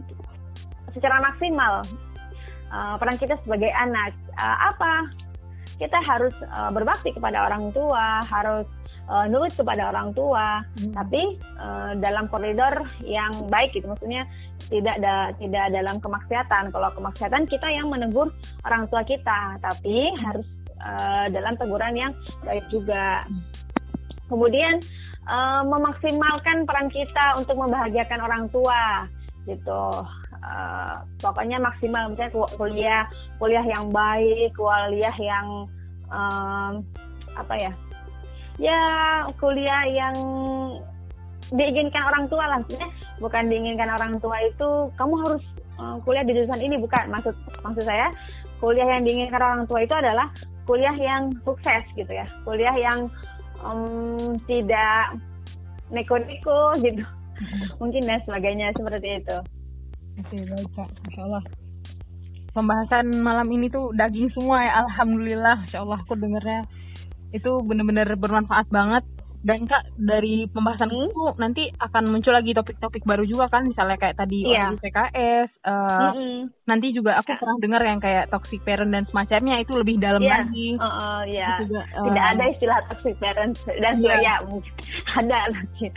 secara 0.93 1.19
maksimal 1.19 1.81
uh, 2.71 2.95
peran 3.01 3.17
kita 3.17 3.35
sebagai 3.43 3.69
anak. 3.73 4.13
Uh, 4.37 4.57
apa? 4.73 4.93
Kita 5.77 5.97
harus 6.05 6.37
uh, 6.53 6.69
berbakti 6.69 7.11
kepada 7.11 7.49
orang 7.49 7.73
tua, 7.73 8.21
harus 8.29 8.69
uh, 9.09 9.25
nurut 9.25 9.51
kepada 9.51 9.89
orang 9.89 10.13
tua, 10.13 10.61
hmm. 10.79 10.93
tapi 10.93 11.41
uh, 11.57 11.97
dalam 11.97 12.29
koridor 12.29 12.85
yang 13.01 13.33
baik 13.49 13.73
gitu. 13.73 13.89
Maksudnya 13.89 14.29
tidak 14.69 15.01
da, 15.01 15.33
tidak 15.41 15.73
dalam 15.73 15.97
kemaksiatan. 15.99 16.69
Kalau 16.71 16.89
kemaksiatan 16.93 17.43
kita 17.49 17.67
yang 17.67 17.89
menegur 17.89 18.31
orang 18.63 18.85
tua 18.87 19.01
kita, 19.03 19.57
tapi 19.59 20.13
harus 20.23 20.47
uh, 20.79 21.25
dalam 21.33 21.57
teguran 21.57 21.97
yang 21.97 22.11
baik 22.45 22.63
juga. 22.69 23.25
Kemudian 24.29 24.79
uh, 25.27 25.61
memaksimalkan 25.67 26.63
peran 26.69 26.89
kita 26.93 27.37
untuk 27.37 27.59
membahagiakan 27.59 28.19
orang 28.23 28.45
tua, 28.53 29.09
gitu. 29.49 29.83
Uh, 30.43 30.99
pokoknya 31.23 31.55
maksimal 31.55 32.11
misalnya 32.11 32.35
kuliah 32.59 33.03
kuliah 33.39 33.63
yang 33.63 33.87
baik, 33.95 34.51
kuliah 34.59 35.15
yang 35.15 35.47
um, 36.11 36.83
apa 37.39 37.53
ya? 37.55 37.71
Ya 38.59 38.79
kuliah 39.39 39.87
yang 39.87 40.15
diinginkan 41.53 42.03
orang 42.07 42.25
tua 42.27 42.43
lah 42.47 42.57
maksudnya 42.59 42.89
bukan 43.19 43.43
diinginkan 43.47 43.89
orang 43.93 44.19
tua 44.19 44.37
itu 44.43 44.69
kamu 44.99 45.15
harus 45.23 45.43
uh, 45.77 45.95
kuliah 46.03 46.23
di 46.23 46.33
jurusan 46.33 46.61
ini 46.61 46.75
bukan 46.79 47.11
maksud 47.11 47.35
maksud 47.61 47.83
saya 47.83 48.09
kuliah 48.63 48.87
yang 48.87 49.03
diinginkan 49.03 49.41
orang 49.41 49.63
tua 49.67 49.83
itu 49.83 49.93
adalah 49.93 50.31
kuliah 50.63 50.95
yang 50.95 51.29
sukses 51.43 51.83
gitu 51.93 52.09
ya 52.09 52.25
kuliah 52.47 52.73
yang 52.73 53.11
um, 53.61 54.39
tidak 54.47 55.19
neko-neko 55.91 56.73
gitu 56.79 57.03
hmm. 57.03 57.67
mungkin 57.77 58.01
dan 58.07 58.19
sebagainya 58.23 58.71
seperti 58.73 59.19
itu 59.19 59.37
oke 60.19 60.37
baik 60.37 60.69
kak. 60.75 60.89
Masya 61.07 61.21
Allah 61.25 61.43
pembahasan 62.53 63.05
malam 63.25 63.49
ini 63.49 63.69
tuh 63.69 63.89
daging 63.97 64.29
semua 64.37 64.61
ya. 64.61 64.85
Alhamdulillah 64.85 65.55
masya 65.65 65.81
Allah 65.81 65.99
aku 66.01 66.13
dengernya. 66.17 66.61
Itu 67.33 67.65
bener-bener 67.65 68.13
bermanfaat 68.13 68.69
banget 68.69 69.03
dan 69.43 69.67
kak 69.67 69.83
dari 69.99 70.47
pembahasan 70.47 70.87
hmm? 70.87 71.11
itu 71.11 71.23
nanti 71.35 71.63
akan 71.75 72.15
muncul 72.15 72.31
lagi 72.31 72.55
topik-topik 72.55 73.03
baru 73.03 73.27
juga 73.27 73.51
kan 73.51 73.67
misalnya 73.67 73.99
kayak 73.99 74.15
tadi 74.15 74.47
yeah. 74.47 74.71
PKS 74.71 75.49
uh, 75.67 76.15
mm-hmm. 76.15 76.39
nanti 76.63 76.87
juga 76.95 77.19
aku 77.19 77.35
pernah 77.35 77.59
dengar 77.59 77.81
yang 77.83 77.99
kayak 77.99 78.31
toxic 78.31 78.63
parent 78.63 78.95
dan 78.95 79.03
semacamnya 79.03 79.59
itu 79.59 79.75
lebih 79.75 79.99
dalam 79.99 80.23
yeah. 80.23 80.47
lagi 80.47 80.67
uh, 80.79 80.87
uh, 80.87 81.21
yeah. 81.27 81.59
juga, 81.59 81.83
uh, 81.91 82.07
tidak 82.07 82.25
ada 82.31 82.43
istilah 82.55 82.79
toxic 82.87 83.15
parent 83.19 83.53
dan 83.67 83.93
yeah. 83.99 84.19
ya 84.23 84.35
mungkin 84.47 84.73
ada 85.19 85.39
lagi 85.51 85.87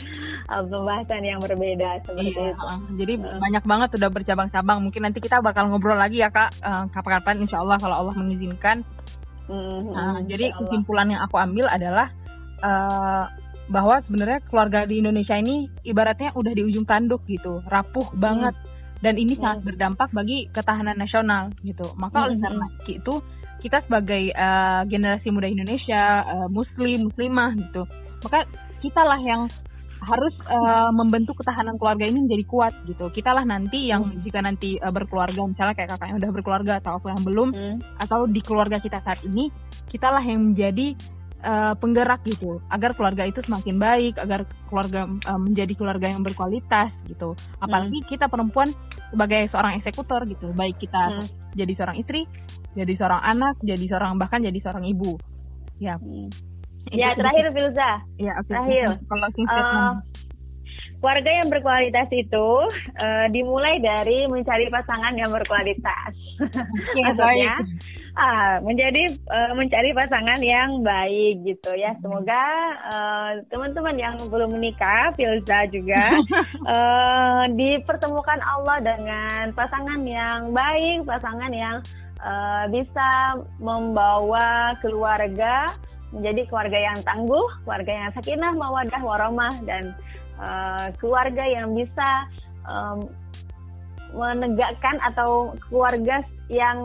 uh, 0.51 0.63
pembahasan 0.67 1.23
yang 1.23 1.39
berbeda 1.39 2.03
seperti 2.03 2.35
yeah. 2.35 2.35
itu 2.35 2.45
uh, 2.51 2.79
jadi 2.99 3.15
uh. 3.23 3.39
banyak 3.39 3.65
banget 3.65 3.89
udah 3.95 4.11
bercabang-cabang 4.11 4.79
mungkin 4.83 5.03
nanti 5.07 5.23
kita 5.23 5.39
bakal 5.39 5.71
ngobrol 5.71 5.95
lagi 5.95 6.19
ya 6.19 6.35
kak 6.35 6.51
uh, 6.67 6.91
kapan-kapan 6.91 7.47
insya 7.47 7.63
Allah 7.63 7.79
kalau 7.79 8.03
Allah 8.03 8.15
mengizinkan 8.19 8.83
mm-hmm. 9.47 9.95
uh, 9.95 10.19
jadi 10.27 10.51
kesimpulan 10.59 11.15
yang 11.15 11.23
aku 11.23 11.39
ambil 11.39 11.71
adalah 11.71 12.11
uh, 12.63 13.25
bahwa 13.67 13.99
sebenarnya 14.07 14.41
keluarga 14.47 14.87
di 14.87 15.03
Indonesia 15.03 15.35
ini 15.35 15.67
ibaratnya 15.83 16.31
udah 16.39 16.53
di 16.55 16.63
ujung 16.63 16.87
tanduk 16.87 17.27
gitu, 17.27 17.61
rapuh 17.67 18.07
banget. 18.15 18.55
Hmm. 18.55 18.75
Dan 18.97 19.21
ini 19.21 19.37
hmm. 19.37 19.43
sangat 19.45 19.61
berdampak 19.67 20.09
bagi 20.15 20.49
ketahanan 20.57 20.97
nasional 20.97 21.53
gitu. 21.61 21.85
Maka 22.01 22.17
hmm. 22.17 22.25
oleh 22.25 22.37
karena 22.41 22.67
itu 22.89 23.15
kita 23.61 23.83
sebagai 23.85 24.23
uh, 24.33 24.83
generasi 24.89 25.29
muda 25.29 25.51
Indonesia, 25.51 26.25
uh, 26.25 26.49
muslim, 26.49 27.11
muslimah 27.11 27.53
gitu, 27.61 27.83
maka 28.23 28.47
kita 28.81 29.03
lah 29.03 29.19
yang 29.21 29.51
harus 29.97 30.35
uh, 30.47 30.93
membentuk 30.93 31.35
ketahanan 31.41 31.75
keluarga 31.81 32.07
ini 32.07 32.23
menjadi 32.23 32.45
kuat 32.47 32.73
gitu. 32.87 33.11
Kita 33.11 33.33
lah 33.33 33.43
nanti 33.43 33.91
yang 33.91 34.07
hmm. 34.07 34.23
jika 34.23 34.39
nanti 34.45 34.79
uh, 34.79 34.93
berkeluarga, 34.93 35.41
misalnya 35.45 35.75
kayak 35.75 35.91
kakak 35.97 36.07
yang 36.15 36.19
udah 36.23 36.33
berkeluarga 36.33 36.73
atau 36.79 37.01
aku 37.01 37.11
yang 37.11 37.23
belum, 37.27 37.49
hmm. 37.51 37.77
atau 38.01 38.29
di 38.31 38.41
keluarga 38.45 38.79
kita 38.79 39.03
saat 39.03 39.19
ini, 39.27 39.51
kita 39.91 40.09
lah 40.13 40.23
yang 40.23 40.53
menjadi 40.53 40.95
uh, 41.47 41.75
penggerak 41.79 42.21
gitu 42.27 42.59
agar 42.75 42.93
keluarga 42.99 43.23
itu 43.23 43.39
semakin 43.47 43.79
baik 43.79 44.15
agar 44.19 44.43
keluarga 44.67 45.07
uh, 45.07 45.41
menjadi 45.41 45.73
keluarga 45.79 46.11
yang 46.11 46.27
berkualitas 46.27 46.91
gitu 47.07 47.39
apalagi 47.63 48.03
hmm. 48.03 48.09
kita 48.11 48.27
perempuan 48.27 48.69
sebagai 49.15 49.47
seorang 49.55 49.79
eksekutor 49.79 50.27
gitu 50.27 50.51
baik 50.53 50.77
kita 50.83 51.23
hmm. 51.23 51.27
jadi 51.55 51.73
seorang 51.79 51.97
istri 52.03 52.27
jadi 52.75 52.93
seorang 52.99 53.23
anak 53.23 53.55
jadi 53.63 53.85
seorang 53.87 54.19
bahkan 54.19 54.43
jadi 54.43 54.59
seorang 54.59 54.85
ibu 54.91 55.15
ya 55.79 55.95
hmm. 55.97 56.29
ya 56.91 57.15
terakhir 57.15 57.55
Filza 57.55 57.91
ya 58.19 58.35
okay. 58.43 58.51
terakhir 58.51 58.87
kalau 59.07 59.29
uh, 59.31 59.95
Keluarga 60.97 61.29
yang 61.29 61.49
berkualitas 61.53 62.09
itu 62.09 62.49
uh, 62.97 63.27
dimulai 63.29 63.79
dari 63.85 64.25
mencari 64.27 64.67
pasangan 64.73 65.13
yang 65.15 65.29
berkualitas. 65.29 66.13
Ya, 66.97 67.13
Maksudnya, 67.13 67.55
ah, 68.17 68.55
menjadi 68.65 69.13
uh, 69.29 69.53
mencari 69.53 69.91
pasangan 69.93 70.41
yang 70.41 70.81
baik 70.81 71.45
gitu 71.45 71.73
ya. 71.77 71.93
Semoga 72.01 72.45
uh, 72.89 73.31
teman-teman 73.53 73.97
yang 73.97 74.17
belum 74.29 74.57
menikah, 74.57 75.13
Filza 75.17 75.69
juga 75.69 76.17
uh, 76.65 77.45
dipertemukan 77.61 78.41
Allah 78.41 78.79
dengan 78.81 79.53
pasangan 79.53 80.01
yang 80.05 80.53
baik, 80.53 81.05
pasangan 81.05 81.53
yang 81.53 81.77
uh, 82.25 82.65
bisa 82.73 83.41
membawa 83.61 84.73
keluarga 84.81 85.69
menjadi 86.15 86.49
keluarga 86.49 86.79
yang 86.81 86.99
tangguh, 87.05 87.47
keluarga 87.67 87.93
yang 87.93 88.11
sakinah, 88.17 88.53
mawadah, 88.57 89.03
warahmah 89.05 89.55
dan 89.69 89.93
uh, 90.41 90.89
keluarga 90.97 91.45
yang 91.45 91.77
bisa 91.77 92.09
um, 92.65 93.05
menegakkan 94.17 94.97
atau 95.05 95.53
keluarga 95.69 96.25
yang 96.49 96.79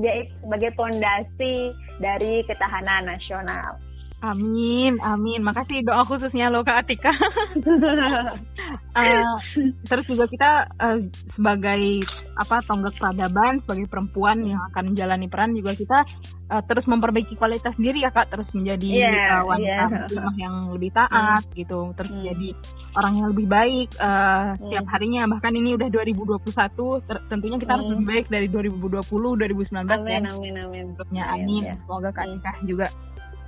dia 0.00 0.24
sebagai 0.40 0.72
fondasi 0.74 1.76
dari 2.00 2.42
ketahanan 2.48 3.06
nasional. 3.06 3.76
Amin, 4.24 4.96
amin. 5.04 5.44
Makasih 5.44 5.84
doa 5.84 6.00
khususnya 6.00 6.48
lo 6.48 6.64
Kak 6.64 6.88
Atika. 6.88 7.12
uh, 7.12 7.20
terus 9.90 10.06
juga 10.08 10.24
kita 10.24 10.64
uh, 10.80 10.96
sebagai 11.36 12.08
apa 12.40 12.64
tonggak 12.64 12.96
peradaban, 12.96 13.60
sebagai 13.68 13.84
perempuan 13.92 14.40
yang 14.40 14.64
akan 14.72 14.96
menjalani 14.96 15.28
peran 15.28 15.52
juga 15.52 15.76
kita 15.76 16.08
uh, 16.48 16.62
terus 16.64 16.88
memperbaiki 16.88 17.36
kualitas 17.36 17.76
diri 17.76 18.00
ya 18.00 18.10
Kak, 18.16 18.32
terus 18.32 18.48
menjadi 18.56 18.88
yeah, 18.88 19.40
uh, 19.40 19.42
wanita 19.44 20.08
yeah. 20.08 20.32
yang 20.40 20.72
lebih 20.72 20.88
taat 20.96 21.44
hmm. 21.44 21.56
gitu, 21.60 21.92
terus 21.92 22.12
hmm. 22.12 22.24
jadi 22.32 22.48
orang 22.96 23.12
yang 23.20 23.28
lebih 23.28 23.46
baik 23.48 23.88
uh, 24.00 24.08
hmm. 24.08 24.56
setiap 24.64 24.84
harinya. 24.96 25.22
Bahkan 25.36 25.52
ini 25.52 25.76
udah 25.76 25.88
2021, 25.92 27.28
tentunya 27.28 27.56
kita 27.60 27.72
hmm. 27.72 27.76
harus 27.76 27.86
lebih 27.92 28.06
baik 28.08 28.26
dari 28.32 28.48
2020, 28.48 29.04
2019 29.04 29.84
amin, 29.84 30.08
ya. 30.08 30.20
Amin, 30.32 30.32
amin, 30.32 30.56
amin. 30.96 31.24
Amin. 31.24 31.64
Semoga 31.84 32.08
Kak 32.08 32.24
Atika 32.24 32.52
juga 32.64 32.88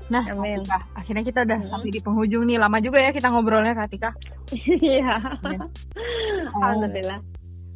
Nah, 0.07 0.23
Amin. 0.31 0.63
Katika, 0.63 0.79
akhirnya 0.95 1.25
kita 1.27 1.41
udah 1.43 1.59
hmm. 1.59 1.71
sampai 1.71 1.91
di 1.91 2.01
penghujung 2.03 2.45
nih. 2.47 2.59
Lama 2.63 2.79
juga 2.79 2.99
ya 3.03 3.11
kita 3.11 3.29
ngobrolnya, 3.31 3.75
Kak 3.75 3.89
Tika. 3.91 4.11
Iya. 4.55 5.19
Alhamdulillah. 6.55 7.21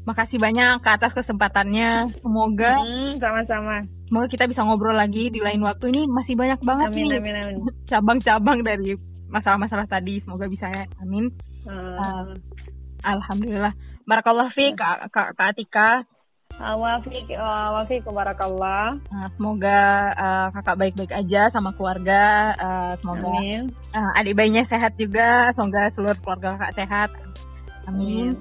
Makasih 0.07 0.39
banyak 0.39 0.81
ke 0.81 0.91
atas 0.91 1.13
kesempatannya. 1.13 2.15
Semoga 2.23 2.73
hmm, 2.79 3.19
sama-sama. 3.19 3.83
Semoga 4.07 4.27
kita 4.31 4.45
bisa 4.47 4.63
ngobrol 4.63 4.95
lagi 4.95 5.29
di 5.29 5.43
lain 5.43 5.61
waktu 5.67 5.91
ini. 5.91 6.07
Masih 6.07 6.35
banyak 6.39 6.61
banget 6.63 6.89
amin, 6.95 7.05
nih 7.05 7.19
amin, 7.19 7.35
amin. 7.37 7.57
cabang-cabang 7.91 8.59
dari 8.63 8.95
masalah-masalah 9.29 9.87
tadi. 9.91 10.23
Semoga 10.23 10.47
bisa 10.47 10.71
ya. 10.71 10.87
Amin. 11.03 11.35
Hmm. 11.67 11.99
Uh, 11.99 12.31
Alhamdulillah. 13.03 13.75
Barakallah 14.07 14.49
fi 14.55 14.71
Kak 14.75 15.35
Atika. 15.39 16.07
Wafik, 16.59 17.31
wafik, 17.37 18.03
barakallah. 18.11 18.99
Nah, 19.13 19.29
semoga 19.39 19.81
uh, 20.19 20.47
kakak 20.59 20.77
baik-baik 20.77 21.13
aja 21.15 21.47
sama 21.55 21.71
keluarga. 21.79 22.57
Uh, 22.59 22.93
semoga 22.99 23.27
amin. 23.31 23.71
Uh, 23.95 24.19
adik 24.19 24.35
bayinya 24.35 24.67
sehat 24.67 24.99
juga. 24.99 25.53
Semoga 25.55 25.93
seluruh 25.95 26.19
keluarga 26.19 26.59
kakak 26.59 26.75
sehat. 26.75 27.11
Amin. 27.87 28.35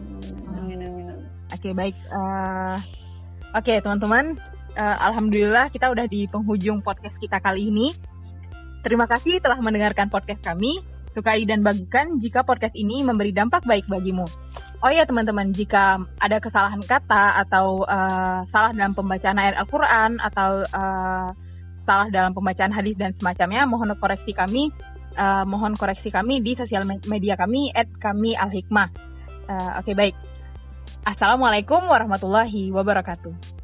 Amin, 0.58 0.80
amin. 0.80 0.80
amin. 0.82 1.08
Oke 1.54 1.70
okay, 1.70 1.74
baik. 1.78 1.96
Uh, 2.10 2.76
Oke 3.50 3.74
okay, 3.74 3.82
teman-teman, 3.82 4.38
uh, 4.78 4.98
alhamdulillah 5.10 5.74
kita 5.74 5.90
udah 5.90 6.06
di 6.06 6.30
penghujung 6.30 6.86
podcast 6.86 7.18
kita 7.18 7.42
kali 7.42 7.74
ini. 7.74 7.90
Terima 8.86 9.10
kasih 9.10 9.42
telah 9.42 9.58
mendengarkan 9.58 10.06
podcast 10.14 10.46
kami. 10.46 10.86
Sukai 11.18 11.42
dan 11.50 11.66
bagikan 11.66 12.22
jika 12.22 12.46
podcast 12.46 12.78
ini 12.78 13.02
memberi 13.02 13.34
dampak 13.34 13.66
baik 13.66 13.90
bagimu. 13.90 14.30
Oh 14.80 14.88
ya 14.88 15.04
teman-teman, 15.04 15.52
jika 15.52 16.00
ada 16.24 16.40
kesalahan 16.40 16.80
kata 16.80 17.44
atau 17.44 17.84
uh, 17.84 18.48
salah 18.48 18.72
dalam 18.72 18.96
pembacaan 18.96 19.36
ayat 19.36 19.60
Al-Quran 19.60 20.24
atau 20.24 20.64
uh, 20.72 21.28
salah 21.84 22.08
dalam 22.08 22.32
pembacaan 22.32 22.72
hadis 22.72 22.96
dan 22.96 23.12
semacamnya, 23.20 23.68
mohon 23.68 23.92
koreksi 24.00 24.32
kami, 24.32 24.72
uh, 25.20 25.44
mohon 25.44 25.76
koreksi 25.76 26.08
kami 26.08 26.40
di 26.40 26.56
sosial 26.56 26.88
media 27.12 27.36
kami 27.36 27.76
kami 28.00 28.32
al 28.40 28.48
hikmah. 28.56 28.88
Uh, 29.52 29.84
Oke 29.84 29.92
okay, 29.92 29.96
baik. 30.00 30.16
Assalamualaikum 31.04 31.84
warahmatullahi 31.84 32.72
wabarakatuh. 32.72 33.59